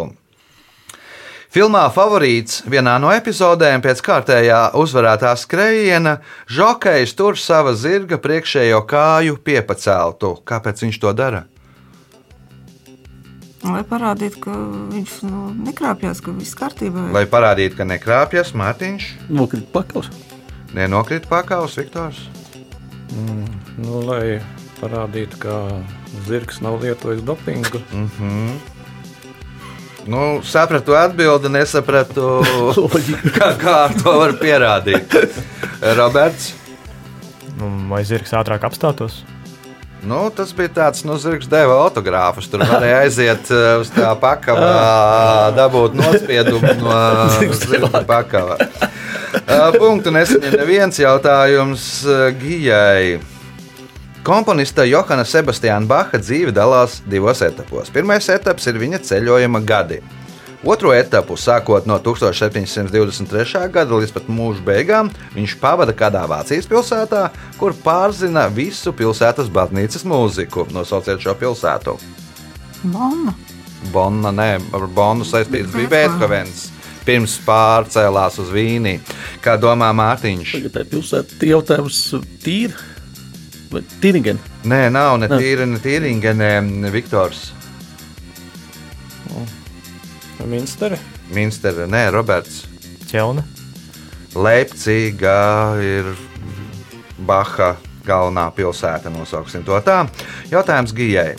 Filmā 1.51 1.89
Favorīts 1.91 2.61
vienā 2.71 2.93
no 3.03 3.11
epizodēm 3.11 3.83
pēc 3.83 3.99
kārtējā 4.07 4.61
uzvarētā 4.79 5.33
skrējiena 5.35 6.21
žokejs 6.47 7.17
tur 7.19 7.35
sava 7.35 7.75
zirga 7.75 8.21
priekšējo 8.23 8.85
kāju 8.87 9.41
piepaceltu. 9.43 10.37
Kāpēc 10.47 10.85
viņš 10.87 11.01
to 11.03 11.11
dara? 11.19 11.49
Lai 13.61 13.83
parādītu, 13.85 14.41
ka 14.47 14.55
viņš 14.95 15.15
nu, 15.29 15.41
nekrāpjas, 15.67 16.23
ka 16.25 16.33
viss 16.33 16.57
kārtībā. 16.57 17.11
Lai 17.13 17.27
parādītu, 17.29 17.77
ka 17.77 17.85
nekrāpjas 17.85 18.55
Mārtiņš, 18.57 19.09
Nokrita 19.29 19.69
pakaus. 19.75 20.09
nenokrīt 20.73 21.27
pakaus 21.29 21.77
Viktors. 21.77 22.23
Nu, 23.77 24.01
lai 24.07 24.41
parādītu, 24.81 25.37
ka 25.43 25.57
zirgs 26.29 26.63
nav 26.65 26.81
lietojis 26.81 27.21
dopingu. 27.27 27.83
Nu, 30.09 30.41
sapratu 30.43 30.95
atbildi, 30.97 31.51
nesapratu, 31.53 32.41
kā, 33.37 33.51
kā 33.61 33.77
to 34.01 34.15
var 34.23 34.33
pierādīt. 34.41 35.13
Roberts. 35.99 36.55
Nu, 37.61 37.69
vai 37.93 38.01
zirgs 38.09 38.33
ātrāk 38.33 38.65
apstātos? 38.65 39.21
Nu, 40.07 40.21
tas 40.33 40.53
bija 40.57 40.71
tāds, 40.73 41.03
nu, 41.05 41.19
zirgs 41.21 41.49
deva 41.51 41.77
autogrāfus. 41.85 42.49
Tur 42.49 42.65
varēja 42.65 43.03
aiziet 43.05 43.51
uh, 43.53 43.81
uz 43.83 43.91
tā 43.93 44.13
pakāpē, 44.21 44.71
dabūt 45.59 45.99
nospiedumu 45.99 46.77
no 46.81 46.95
zirga 47.61 48.05
pakāpē. 48.09 48.71
Punktu 49.77 50.13
nesaņem 50.15 50.57
neviens 50.59 50.99
jautājums 51.01 51.91
Gijai. 52.41 53.21
Komponista 54.25 54.85
Johana 54.85 55.25
Sebastiāna 55.25 55.89
Baha 55.89 56.21
dzīve 56.21 56.53
dalās 56.53 56.99
divos 57.09 57.41
etapos. 57.45 57.89
Pirmais 57.93 58.29
etaps 58.33 58.69
ir 58.69 58.81
viņa 58.81 59.01
ceļojuma 59.09 59.63
gadi. 59.65 60.01
Otro 60.61 60.93
etapu, 60.93 61.39
sākot 61.41 61.87
no 61.89 61.97
1723. 62.05 63.63
gada 63.73 63.97
līdz 63.97 64.11
pat 64.13 64.27
mūža 64.29 64.61
beigām, 64.65 65.09
viņš 65.33 65.55
pavada 65.61 65.95
kādā 65.97 66.27
Vācijas 66.29 66.69
pilsētā, 66.69 67.31
kur 67.57 67.73
pārzina 67.73 68.43
visu 68.53 68.93
pilsētas 68.93 69.49
baznīcas 69.49 70.05
mūziku. 70.05 70.67
Nosauciet 70.77 71.23
šo 71.25 71.33
pilsētu. 71.41 71.95
Bonna. 72.93 73.33
Bonna, 73.95 74.33
nē, 74.37 74.51
ar 74.77 74.85
Bonu 74.93 75.25
saistīts 75.25 75.73
bija 75.73 75.89
Beethovens. 75.95 76.67
Pirms 77.09 77.39
pārcēlās 77.47 78.37
uz 78.43 78.51
Vīni. 78.53 78.99
Kā 79.41 79.55
domā 79.57 79.89
Mārtiņš? 79.97 80.53
Tā 80.69 80.85
ir 80.85 80.91
pilsēta. 80.93 81.39
Tie 81.41 81.55
jautājums 81.55 82.03
tīri. 82.45 82.77
Vai 83.73 83.81
tīringen? 84.03 84.37
Nē, 84.69 84.83
nav 84.93 85.17
ne 85.23 85.31
Nē. 85.31 85.41
tīra, 85.41 85.65
ne 85.65 85.81
tīringa, 85.81 86.37
ne 86.37 86.93
Viktors. 86.93 87.55
Minsteri. 90.47 90.99
Minstera, 91.35 91.87
nē, 91.91 92.09
Roberts. 92.15 92.65
Ķelna. 93.11 93.45
Leipziga 94.39 95.39
ir 95.83 96.13
Baha 97.27 97.75
galvenā 98.07 98.49
pilsēta, 98.55 99.11
nosauksim 99.13 99.65
to 99.67 99.79
tā. 99.85 100.05
Jautājums 100.51 100.95
Gijai. 100.97 101.35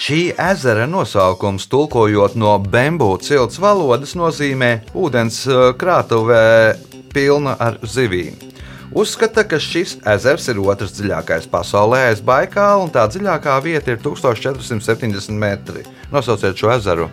Šī 0.00 0.30
ezera 0.40 0.86
nosaukums, 0.88 1.66
tulkojot 1.68 2.36
no 2.40 2.54
bambu 2.58 3.10
cilts 3.20 3.60
valodas, 3.60 4.14
nozīmē 4.16 4.70
ūdens 4.96 5.42
eh, 5.44 5.64
krātuvē 5.76 6.44
pilna 7.12 7.56
ar 7.60 7.76
zivīm. 7.84 8.38
Uzskata, 8.96 9.44
ka 9.46 9.60
šis 9.62 9.98
ezers 10.08 10.48
ir 10.50 10.58
otrs 10.64 10.96
dziļākais 10.96 11.44
pasaulē 11.52 12.08
aiz 12.08 12.22
Baikāla, 12.26 12.80
un 12.86 12.90
tā 12.90 13.04
dziļākā 13.12 13.58
vieta 13.62 13.92
ir 13.92 14.00
1470 14.02 15.36
metri. 15.38 15.84
Nosauciet 16.10 16.58
šo 16.58 16.72
ezeru. 16.74 17.10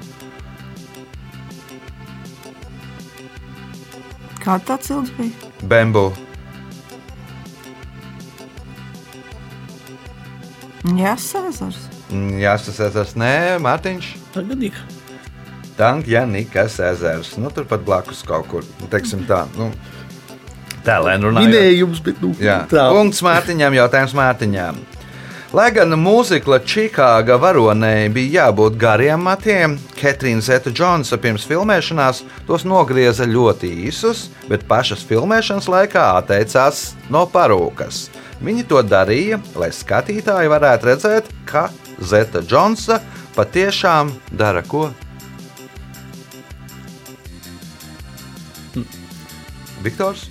Kāda 4.48 4.64
tā 4.64 4.76
cilts 4.80 5.10
bija? 5.18 5.50
Bambu. 5.68 6.06
Jā, 10.96 11.18
Cēzars. 11.20 11.82
Jā, 12.40 12.54
tas 12.64 12.78
ezers, 12.88 13.12
nē, 13.20 13.58
Mārtiņš. 13.60 14.14
Tagadīgi. 14.32 14.80
Tankjanikas 15.76 16.78
ezers. 16.94 17.34
Nu, 17.36 17.52
turpat 17.52 17.84
blakus 17.84 18.24
kaut 18.24 18.48
kur. 18.48 18.64
Teiksim 18.94 19.26
tā. 19.28 19.44
Nu, 19.60 19.68
tā, 20.88 20.96
lai 21.04 21.18
runājam. 21.20 21.52
Minējums, 21.52 22.00
bet 22.08 22.24
nu, 22.24 22.32
Jā, 22.40 22.62
tā. 22.72 22.88
punkts 22.96 23.20
Mārtiņam, 23.28 23.76
jautājums 23.82 24.16
Mārtiņam. 24.16 24.80
Lai 25.56 25.70
gan 25.72 25.94
mūzikla 25.96 26.58
Čikāga 26.68 27.38
varonei 27.40 28.10
bija 28.12 28.50
jābūt 28.50 28.76
gariem 28.82 29.22
matiem, 29.24 29.78
Ketrīna 29.96 30.44
Zeta 30.44 30.74
Džonsa 30.76 31.16
pirms 31.24 31.46
filmēšanās 31.48 32.20
tos 32.50 32.66
nogrieza 32.68 33.24
ļoti 33.24 33.70
īsus, 33.88 34.26
bet 34.52 34.66
pašas 34.68 35.06
filmēšanas 35.08 35.70
laikā 35.72 36.04
atteicās 36.20 36.98
no 37.08 37.24
parūkas. 37.32 38.10
Viņi 38.44 38.68
to 38.68 38.84
darīja, 38.84 39.40
lai 39.56 39.72
skatītāji 39.72 40.52
varētu 40.52 40.92
redzēt, 40.92 41.32
ka 41.48 41.70
Zeta 42.04 42.44
Džonsa 42.44 43.00
patiešām 43.40 44.12
dara 44.36 44.68
ko. 44.68 44.90
Viktors? 49.80 50.28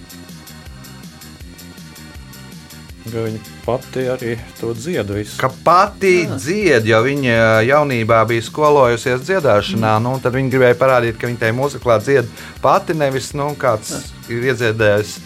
Ka 3.07 3.23
viņa 3.23 3.39
pati 3.63 4.03
arī 4.11 4.33
to 4.59 4.73
dziedā. 4.75 5.21
ka 5.39 5.51
pati 5.65 6.27
dzied, 6.27 6.89
jo 6.91 6.99
viņa 7.05 7.63
jaunībā 7.63 8.25
bija 8.27 8.43
skolojusies 8.43 9.23
dziedāšanā. 9.23 9.97
Nu, 10.03 10.17
tad 10.23 10.35
viņa 10.35 10.51
gribēja 10.51 10.79
parādīt, 10.81 11.19
ka 11.21 11.31
viņa 11.31 11.39
tajā 11.45 11.55
mūziklā 11.55 12.01
dzied 12.03 12.31
pati, 12.63 12.97
nevis 12.99 13.31
nu, 13.39 13.53
kāds 13.55 14.11
ir 14.29 14.49
iedziedējis 14.51 15.19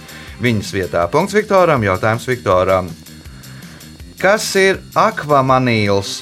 viņas 0.45 0.73
vietā. 0.77 1.07
Punkts 1.09 1.37
Viktoram, 1.37 1.85
jautājums 1.89 2.29
Viktoram. 2.29 2.91
Kas 4.21 4.51
ir 4.61 4.83
akvamanīls? 4.93 6.21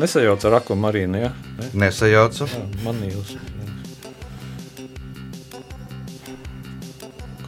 Nesajauc 0.00 0.44
ar 0.48 0.58
akvamarīnu. 0.62 1.20
Ja? 1.20 1.32
Ne? 1.58 1.70
Nesajaucu. 1.86 2.48
Jā, 2.48 2.66
Manīlis. 2.86 3.36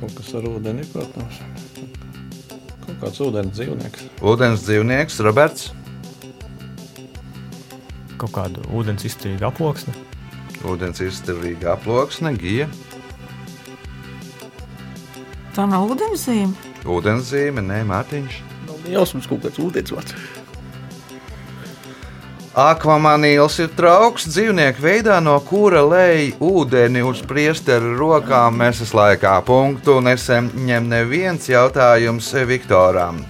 Kaut 0.03 0.17
kas 0.19 0.33
ar 0.35 0.47
ūdeni, 0.51 0.83
protams. 0.91 1.37
Kaut 2.83 2.97
kāds 3.05 3.21
ūdens 3.23 3.53
dzīvnieks. 3.55 4.09
Vodens 4.19 4.65
dzīvnieks, 4.67 5.21
Roberts. 5.23 5.69
Kaut 8.19 8.33
kāda 8.35 8.65
ūdens 8.75 9.07
izturīga 9.07 9.53
aploksne. 9.53 9.95
Vodens 10.65 10.99
izturīga 11.07 11.77
aploksne, 11.77 12.35
gija. 12.35 12.67
Tā 15.55 15.69
nav 15.71 15.87
ūdenszīme. 15.95 16.73
Vodens 16.83 17.31
zīme, 17.31 17.63
nē, 17.63 17.85
Mārtiņš. 17.87 18.43
Nav 18.67 18.91
jausmas 18.91 19.31
kaut 19.31 19.47
kāds 19.47 19.63
ūdensvārds. 19.63 20.19
Akvamanīls 22.53 23.55
ir 23.65 23.71
trauks 23.73 24.27
dzīvnieku 24.29 24.83
veidā, 24.85 25.15
no 25.25 25.39
kura 25.41 25.81
lej 25.89 26.35
ūdeni 26.37 27.01
uz 27.01 27.23
priesteru 27.25 27.95
rokām 27.97 28.59
mēsas 28.61 28.91
laikā. 28.93 29.39
Punktu 29.47 30.03
nesaņem 30.05 30.91
neviens 30.91 31.49
jautājums 31.49 32.27
Viktoram. 32.45 33.23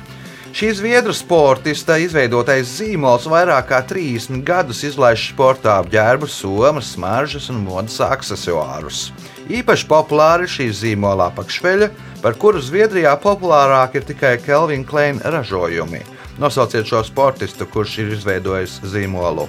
Šī 0.50 0.72
zviedru 0.74 1.14
sportista 1.14 2.00
izveidotais 2.02 2.66
zīmols 2.80 3.28
vairāk 3.30 3.68
kā 3.70 3.78
30 3.92 4.42
gadus 4.42 4.82
izlaiž 4.90 5.28
sportā 5.30 5.76
apģērbu, 5.84 6.26
somas, 6.26 6.90
smaržas 6.96 7.46
un 7.54 7.62
modes 7.62 8.00
aksesuārus. 8.02 9.12
Īpaši 9.46 9.86
populāri 9.86 10.50
šī 10.50 10.66
zīmola 10.74 11.30
apakšveļa, 11.30 11.92
par 12.26 12.34
kuru 12.42 12.58
Zviedrijā 12.58 13.14
populārāk 13.22 14.00
ir 14.00 14.10
tikai 14.10 14.34
Kelvina 14.42 14.88
Kleina 14.90 15.30
ražojumi. 15.30 16.02
Nosauciet 16.40 16.88
šo 16.88 17.02
sportistu, 17.04 17.66
kurš 17.68 17.98
ir 18.02 18.14
izveidojis 18.16 18.78
zīmolu. 18.88 19.48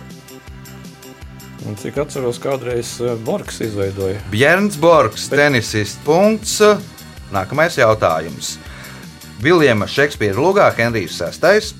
Un 1.63 1.78
cik 1.80 2.02
atceros, 2.04 2.41
kādreiz 2.43 2.98
eh, 3.00 3.15
Borgs 3.24 3.62
izveidoja. 3.63 4.19
Bjērns 4.34 4.76
Borgs, 4.82 5.30
tenisists. 5.32 6.02
Punkts. 6.04 6.58
Nākamais 7.32 7.78
jautājums. 7.80 8.58
Viljama 9.43 9.88
Šekspīra 9.88 10.39
lugā 10.39 10.67
Henrijs 10.76 11.22
VI. 11.24 11.72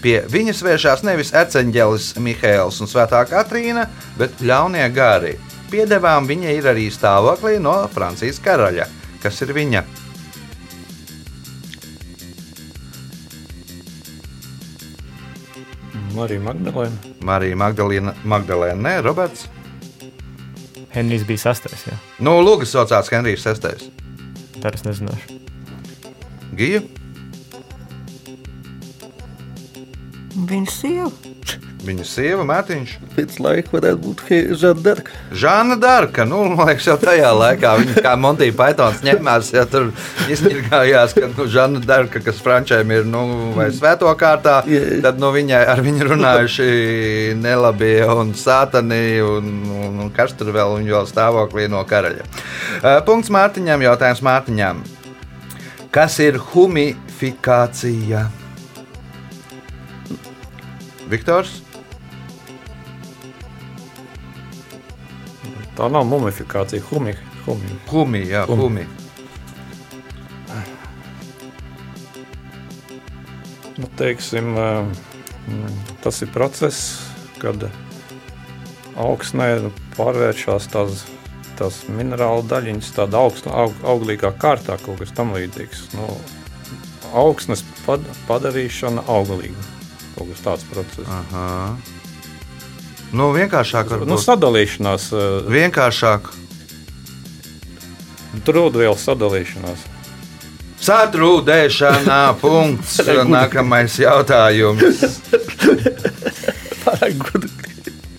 Pie 0.00 0.16
viņas 0.30 0.62
vēršās 0.64 1.04
nevis 1.06 1.32
arcangēlis 1.36 2.14
Mihails 2.22 2.80
un 2.80 2.88
Svētā 2.90 3.22
Katrīna, 3.28 3.86
bet 4.16 4.40
ļaunie 4.44 4.84
gari. 4.94 5.36
Piedevām 5.70 6.28
viņa 6.28 6.52
ir 6.56 6.68
arī 6.72 6.88
stāvoklī 6.92 7.56
no 7.60 7.78
Francijas 7.92 8.40
karaļa. 8.44 8.86
Kas 9.22 9.40
ir 9.42 9.52
viņa? 9.56 9.82
Marija 16.16 16.42
Magdalēna. 16.42 17.14
Marija 17.28 17.60
Magdalēna, 17.60 18.16
Magdalēna, 18.24 18.80
nē, 18.88 18.94
Roberts. 19.04 19.46
Henrijs 20.96 21.26
bija 21.28 21.44
sastais. 21.48 21.86
Jā. 21.90 21.96
Nu, 22.24 22.38
Lūgas 22.40 22.72
saucās 22.72 23.12
Henrijs 23.12 23.44
VI. 23.44 23.90
Tā 24.62 24.72
es 24.72 24.86
nezināšu. 24.86 25.42
Gija, 26.56 26.80
Viņa 30.36 30.68
sieva. 30.68 31.35
Viņa 31.86 32.04
sieva 32.06 32.44
Mārtiņš. 32.48 32.92
Pēc 33.14 33.36
laika 33.42 33.72
varētu 33.74 34.00
būt 34.02 34.22
Žana 34.60 34.82
Darka. 34.82 35.14
Žāna 35.30 35.76
Darka, 35.80 36.26
nu, 36.28 36.42
man 36.52 36.70
liekas, 36.70 36.88
jau 36.90 36.96
tajā 37.00 37.30
laikā 37.36 37.72
viņa 37.80 38.04
kā 38.04 38.14
Monty 38.20 38.50
Pythons 38.56 39.02
ņemās, 39.06 39.52
ja 39.54 39.64
tur 39.70 39.92
izņirgājās, 40.32 41.14
ka 41.16 41.30
nu, 41.32 41.46
Žāna 41.50 41.82
Darka, 41.86 42.22
kas 42.24 42.40
frančēm 42.42 42.92
ir, 42.96 43.06
nu, 43.08 43.24
vai 43.56 43.68
svēto 43.74 44.10
kārtā, 44.18 44.58
tad 45.04 45.20
nu, 45.22 45.32
viņai 45.34 45.62
ar 45.72 45.82
viņu 45.84 46.10
runājuši 46.10 46.68
nelabie 47.40 47.98
un 48.12 48.34
sātani, 48.38 49.02
un, 49.24 49.52
un, 49.86 50.00
un 50.06 50.14
kas 50.14 50.34
tur 50.38 50.52
vēl, 50.56 50.78
un 50.80 50.88
vēl 50.90 51.10
stāvoklī 51.10 51.68
no 51.72 51.82
karaļa. 51.88 52.26
Uh, 52.26 52.96
Punkts 53.06 53.32
Mārtiņam, 53.34 53.84
jautājums 53.86 54.24
Mārtiņam. 54.26 54.82
Kas 55.94 56.18
ir 56.20 56.36
humifikācija? 56.52 58.26
Viktors? 61.06 61.65
Tā 65.76 65.88
nav 65.92 66.06
mumifikācija, 66.08 66.82
humija. 66.90 67.18
humija. 67.44 67.80
Humi, 67.90 68.22
jā, 68.30 68.46
Humi. 68.48 68.62
humi. 68.62 68.86
Nu, 73.76 73.88
teiksim, 73.96 74.54
mm, 74.56 75.74
tas 76.00 76.22
ir 76.24 76.30
process, 76.32 76.96
kad 77.42 77.68
augsnē 78.96 79.50
pārvēršas 79.98 80.70
tās, 80.72 81.04
tās 81.60 81.82
minerālu 81.92 82.46
daļiņas 82.48 82.94
tādā 82.96 83.20
augstā, 83.20 83.52
aug, 83.52 83.76
auglīgā 83.84 84.32
kārtā, 84.40 84.78
kaut 84.80 85.02
kas 85.04 85.12
tam 85.12 85.34
līdzīgs. 85.36 85.90
Nu, 85.92 86.08
augsnes 87.12 87.66
pad, 87.84 88.06
padarīšana 88.30 89.04
auglīga. 89.12 89.68
Kaut 90.16 90.32
kas 90.32 90.46
tāds 90.48 90.66
process. 90.72 91.12
Aha. 91.12 91.76
Nu, 93.12 93.30
vienkāršāk 93.34 93.90
Nu, 94.04 94.16
būt. 94.16 94.24
sadalīšanās, 94.24 95.04
eh, 95.12 95.50
Vienkāršāk. 95.52 96.32
trūdvielu 98.44 98.96
sadalīšanās. 98.98 99.84
Satrūdēšanā 100.86 102.18
punkts. 102.42 102.98
Nākamais 103.26 103.96
jautājums. 103.98 105.06
Pārāk 106.84 107.16
gudri. 107.22 107.50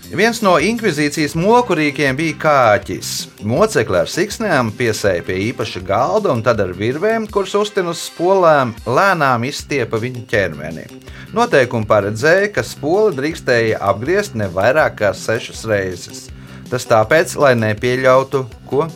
Viens 0.08 0.38
no 0.40 0.54
inkvizīcijas 0.64 1.34
mokurīkiem 1.36 2.16
bija 2.16 2.36
kāķis. 2.40 3.10
Mocekli 3.44 3.98
ar 4.00 4.08
siksnēm 4.08 4.70
piesēja 4.78 5.26
pie 5.28 5.36
īpaša 5.50 5.82
galda 5.84 6.32
un 6.32 6.40
tad 6.46 6.62
ar 6.64 6.72
virvēm, 6.78 7.26
kuras 7.28 7.58
uztin 7.60 7.90
uz 7.92 8.06
spolēm, 8.08 8.72
lēnām 8.88 9.44
izstiepa 9.50 10.00
viņa 10.00 10.24
ķermeni. 10.32 10.88
Noteikumi 11.36 11.90
paredzēja, 11.92 12.54
ka 12.56 12.64
spoli 12.64 13.18
drīkstēja 13.20 13.84
apgriezt 13.84 14.40
ne 14.40 14.48
vairāk 14.48 14.96
kā 15.02 15.12
sešas 15.12 15.68
reizes. 15.68 16.28
Tas 16.72 16.88
tāpēc, 16.88 17.36
lai 17.44 17.58
nepieļautu 17.60 18.46
ko? 18.72 18.88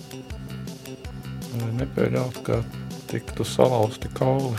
Lai 1.59 1.71
nepieļautu, 1.83 2.45
ka 2.47 2.63
tiktu 3.11 3.43
salauzti 3.43 4.07
kauli. 4.15 4.55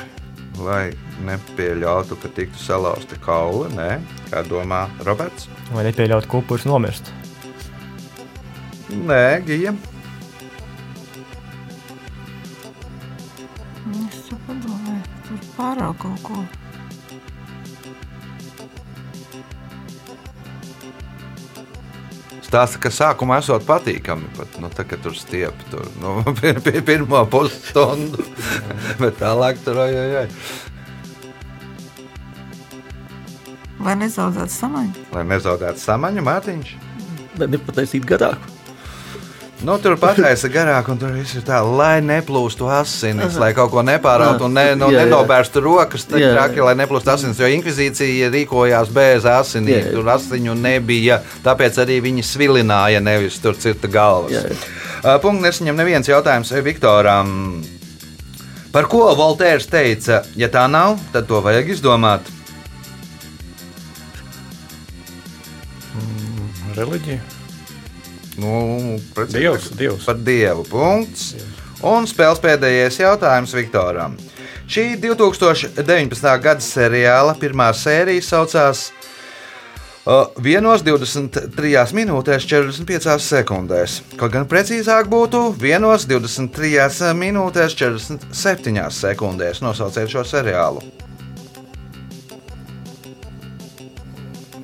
Lai 0.60 0.92
nepieļautu, 1.24 2.18
ka 2.20 2.28
tiktu 2.36 2.60
salauzti 2.60 3.16
kauli, 3.24 3.70
nē, 3.72 3.88
kā 4.28 4.42
domā 4.44 4.84
Roberts? 5.06 5.48
Vai 5.72 5.86
nepieļaut 5.88 6.28
kupurs 6.28 6.66
nomirst? 6.68 7.08
Nē, 8.92 9.40
Gija. 9.46 9.72
Es 13.92 14.18
saprotu, 14.28 14.76
tur 15.28 15.46
pārāk 15.56 15.96
kaut 16.04 16.26
ko. 16.26 16.44
Stāsta, 22.52 22.76
ka 22.84 22.90
sākumā 22.92 23.38
esot 23.40 23.62
patīkami, 23.64 24.26
pat 24.36 24.58
nu, 24.60 24.68
tā, 24.68 24.84
kad 24.84 25.00
tur 25.00 25.14
stiep 25.16 25.56
tur, 25.70 25.86
nu, 26.02 26.18
pir, 26.40 26.58
pir, 26.60 26.82
pirmo 26.84 27.22
pusstundu, 27.32 28.20
bet 29.00 29.16
tālāk 29.22 29.56
tur 29.64 29.80
oj, 29.80 29.94
oj, 30.02 30.16
oj. 30.20 30.28
Vai 33.80 33.94
nezaudēt 34.02 34.52
samaņu? 34.52 35.06
Lai 35.16 35.24
nezaudētu 35.30 35.80
samaņu, 35.80 36.26
Mārtiņš. 36.28 36.74
Lai 37.40 37.48
nepataisītu 37.54 38.10
garāku. 38.12 38.52
Nu, 39.62 39.76
tur 39.78 39.94
pataisa 39.94 40.48
garāk, 40.50 40.88
un 40.90 40.98
tur 40.98 41.12
viss 41.14 41.36
ir 41.38 41.44
tā, 41.46 41.60
lai 41.62 42.00
neplūstu 42.02 42.66
asinis, 42.74 43.36
lai 43.38 43.52
kaut 43.54 43.70
ko 43.70 43.84
nepārātu 43.86 44.48
un 44.48 44.56
ne, 44.58 44.64
nu, 44.74 44.88
Jā, 44.90 45.04
jā. 45.04 45.06
nenobērstu 45.06 45.62
rokas, 45.62 46.06
tā 46.10 46.18
Jā. 46.18 46.32
traki, 46.34 46.58
lai 46.66 46.72
neplūstu 46.80 47.12
asinis. 47.12 47.38
Jo 47.38 47.50
inkvizīcija 47.54 48.30
rīkojās 48.34 48.90
bez 48.94 49.28
asinīm, 49.30 49.92
tur 49.94 50.10
asiņu 50.16 50.56
nebija. 50.58 51.20
Tāpēc 51.46 51.78
arī 51.84 52.00
viņi 52.02 52.24
svilināja, 52.26 53.02
nevis 53.04 53.38
tur 53.42 53.54
cirta 53.54 53.90
galvas. 53.92 54.34
Jā, 54.34 54.42
jā. 54.50 54.58
Uh, 55.02 55.14
Punkts 55.22 55.46
nesaņem 55.46 55.78
neviens 55.78 56.10
jautājums 56.10 56.50
eh, 56.50 56.64
Viktoram. 56.66 57.30
Par 58.74 58.88
ko 58.90 59.04
Voltērs 59.14 59.68
teica, 59.70 60.24
ja 60.34 60.50
tā 60.50 60.64
nav, 60.70 60.96
tad 61.14 61.28
to 61.30 61.38
vajag 61.44 61.70
izdomāt. 61.76 62.26
Reliģija. 66.72 67.41
Nu, 68.42 68.98
Dievs, 69.30 69.70
Dievs. 69.78 70.04
Par 70.08 70.18
dievu. 70.18 70.66
Punkts. 70.66 71.32
Un 71.82 72.06
spēles 72.10 72.42
pēdējais 72.42 73.00
jautājums 73.02 73.54
Viktoram. 73.54 74.16
Šī 74.70 74.92
2019. 75.02 76.26
gada 76.42 76.62
seriāla 76.62 77.34
pirmā 77.38 77.68
sērija 77.74 78.22
saucās 78.22 78.84
uh, 80.06 80.30
1,23 80.38 81.94
minūtēs 81.98 82.46
45 82.50 83.26
sekundēs. 83.26 83.98
Kaut 84.18 84.34
gan 84.34 84.46
precīzāk 84.50 85.10
būtu 85.12 85.44
1,23 85.58 87.12
minūtēs 87.18 87.78
47 87.78 88.90
sekundēs. 89.02 89.62
Nosauciet 89.66 90.10
šo 90.10 90.26
seriālu. 90.26 90.86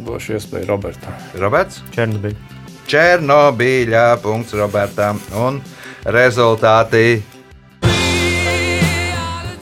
Došu 0.08 0.38
iespēju 0.38 0.70
Robertam. 0.70 1.18
Roberts? 1.42 1.82
Černobiļa. 1.92 2.57
Černobīļā. 2.88 4.06
Punkts 4.22 4.56
Robertam. 4.56 5.20
Un 5.36 5.60
rezultāti 6.08 7.20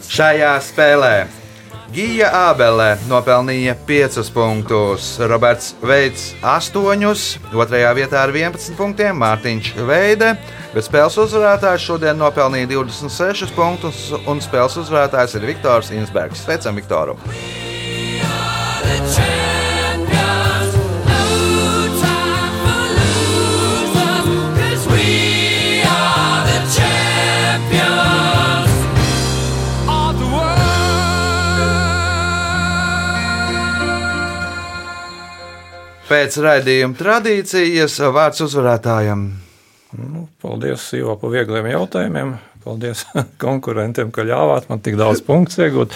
šajā 0.07 0.55
spēlē. 0.63 1.17
Gija 1.97 2.29
Ābele 2.51 2.97
nopelnīja 3.09 3.77
5 3.87 4.31
punktus, 4.35 5.13
Roberts 5.31 5.71
Veids 5.81 6.33
8, 6.43 6.83
2. 7.53 7.83
vietā 7.97 8.25
ar 8.25 8.33
11 8.35 8.75
punktiem, 8.77 9.15
Mārtiņš 9.23 9.71
Veide, 9.87 10.33
bet 10.75 10.89
spēles 10.89 11.17
uzvarētājs 11.23 11.87
šodien 11.87 12.19
nopelnīja 12.19 12.73
26 12.75 13.55
punktus, 13.57 14.11
un 14.27 14.43
spēles 14.45 14.77
uzvarētājs 14.83 15.39
ir 15.39 15.49
Viktors 15.55 15.95
Insbergs. 15.95 16.43
Sveicam 16.45 16.77
Viktoru! 16.77 17.17
Pēc 36.17 36.39
raidījuma 36.41 36.97
tradīcijas 36.97 37.99
vārds 38.15 38.41
uzvarētājam. 38.41 39.27
Nu, 40.01 40.23
paldies, 40.41 40.87
Ivo, 40.97 41.13
par 41.21 41.35
viegliem 41.35 41.67
jautājumiem. 41.69 42.31
Paldies 42.65 43.03
konkurentiem, 43.45 44.09
ka 44.15 44.25
ļāvāt 44.25 44.71
man 44.71 44.81
tik 44.81 44.97
daudz 44.97 45.21
punktu 45.27 45.67
iegūt. 45.67 45.93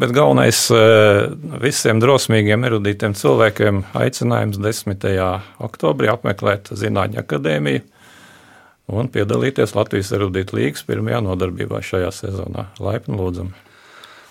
Bet 0.00 0.14
galvenais 0.16 0.62
eh, 0.72 1.20
visiem 1.60 2.00
drosmīgiem, 2.00 2.64
erudītiem 2.64 3.12
cilvēkiem 3.18 3.84
aicinājums 4.06 4.56
10. 4.64 5.06
oktobrī 5.68 6.08
apmeklēt 6.14 6.72
Zinātņu 6.72 7.20
akadēmiju 7.26 7.84
un 8.88 9.12
piedalīties 9.12 9.76
Latvijas 9.76 10.16
erudītu 10.16 10.62
līgas 10.62 10.88
pirmajā 10.88 11.20
nodarbībā 11.28 11.84
šajā 11.84 12.14
sezonā. 12.24 12.70
Laipni 12.80 13.20
lūdzam! 13.20 13.52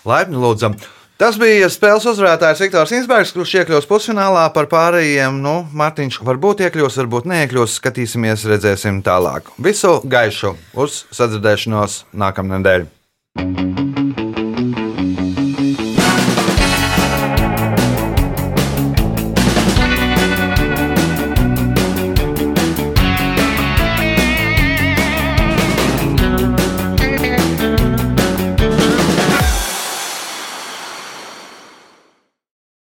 Laipni 0.08 0.42
lūdzam! 0.42 0.80
Tas 1.18 1.34
bija 1.34 1.66
spēles 1.66 2.04
uzvarētājs 2.06 2.60
Viktors 2.62 2.92
Insbergs, 2.94 3.32
kurš 3.34 3.56
iekļūs 3.58 3.88
pusfinālā 3.90 4.44
par 4.54 4.68
pārējiem. 4.70 5.40
Nu, 5.42 5.56
Mārtiņš 5.74 6.20
varbūt 6.28 6.62
iekļūs, 6.68 7.00
varbūt 7.02 7.26
neiekļūs. 7.32 7.74
Skatīsimies, 7.80 8.46
redzēsim 8.46 9.02
tālāk. 9.02 9.50
Visu 9.58 9.96
gaišu 10.06 10.54
uz 10.78 11.02
sadzirdēšanos 11.18 12.04
nākamnedēļ! 12.22 12.86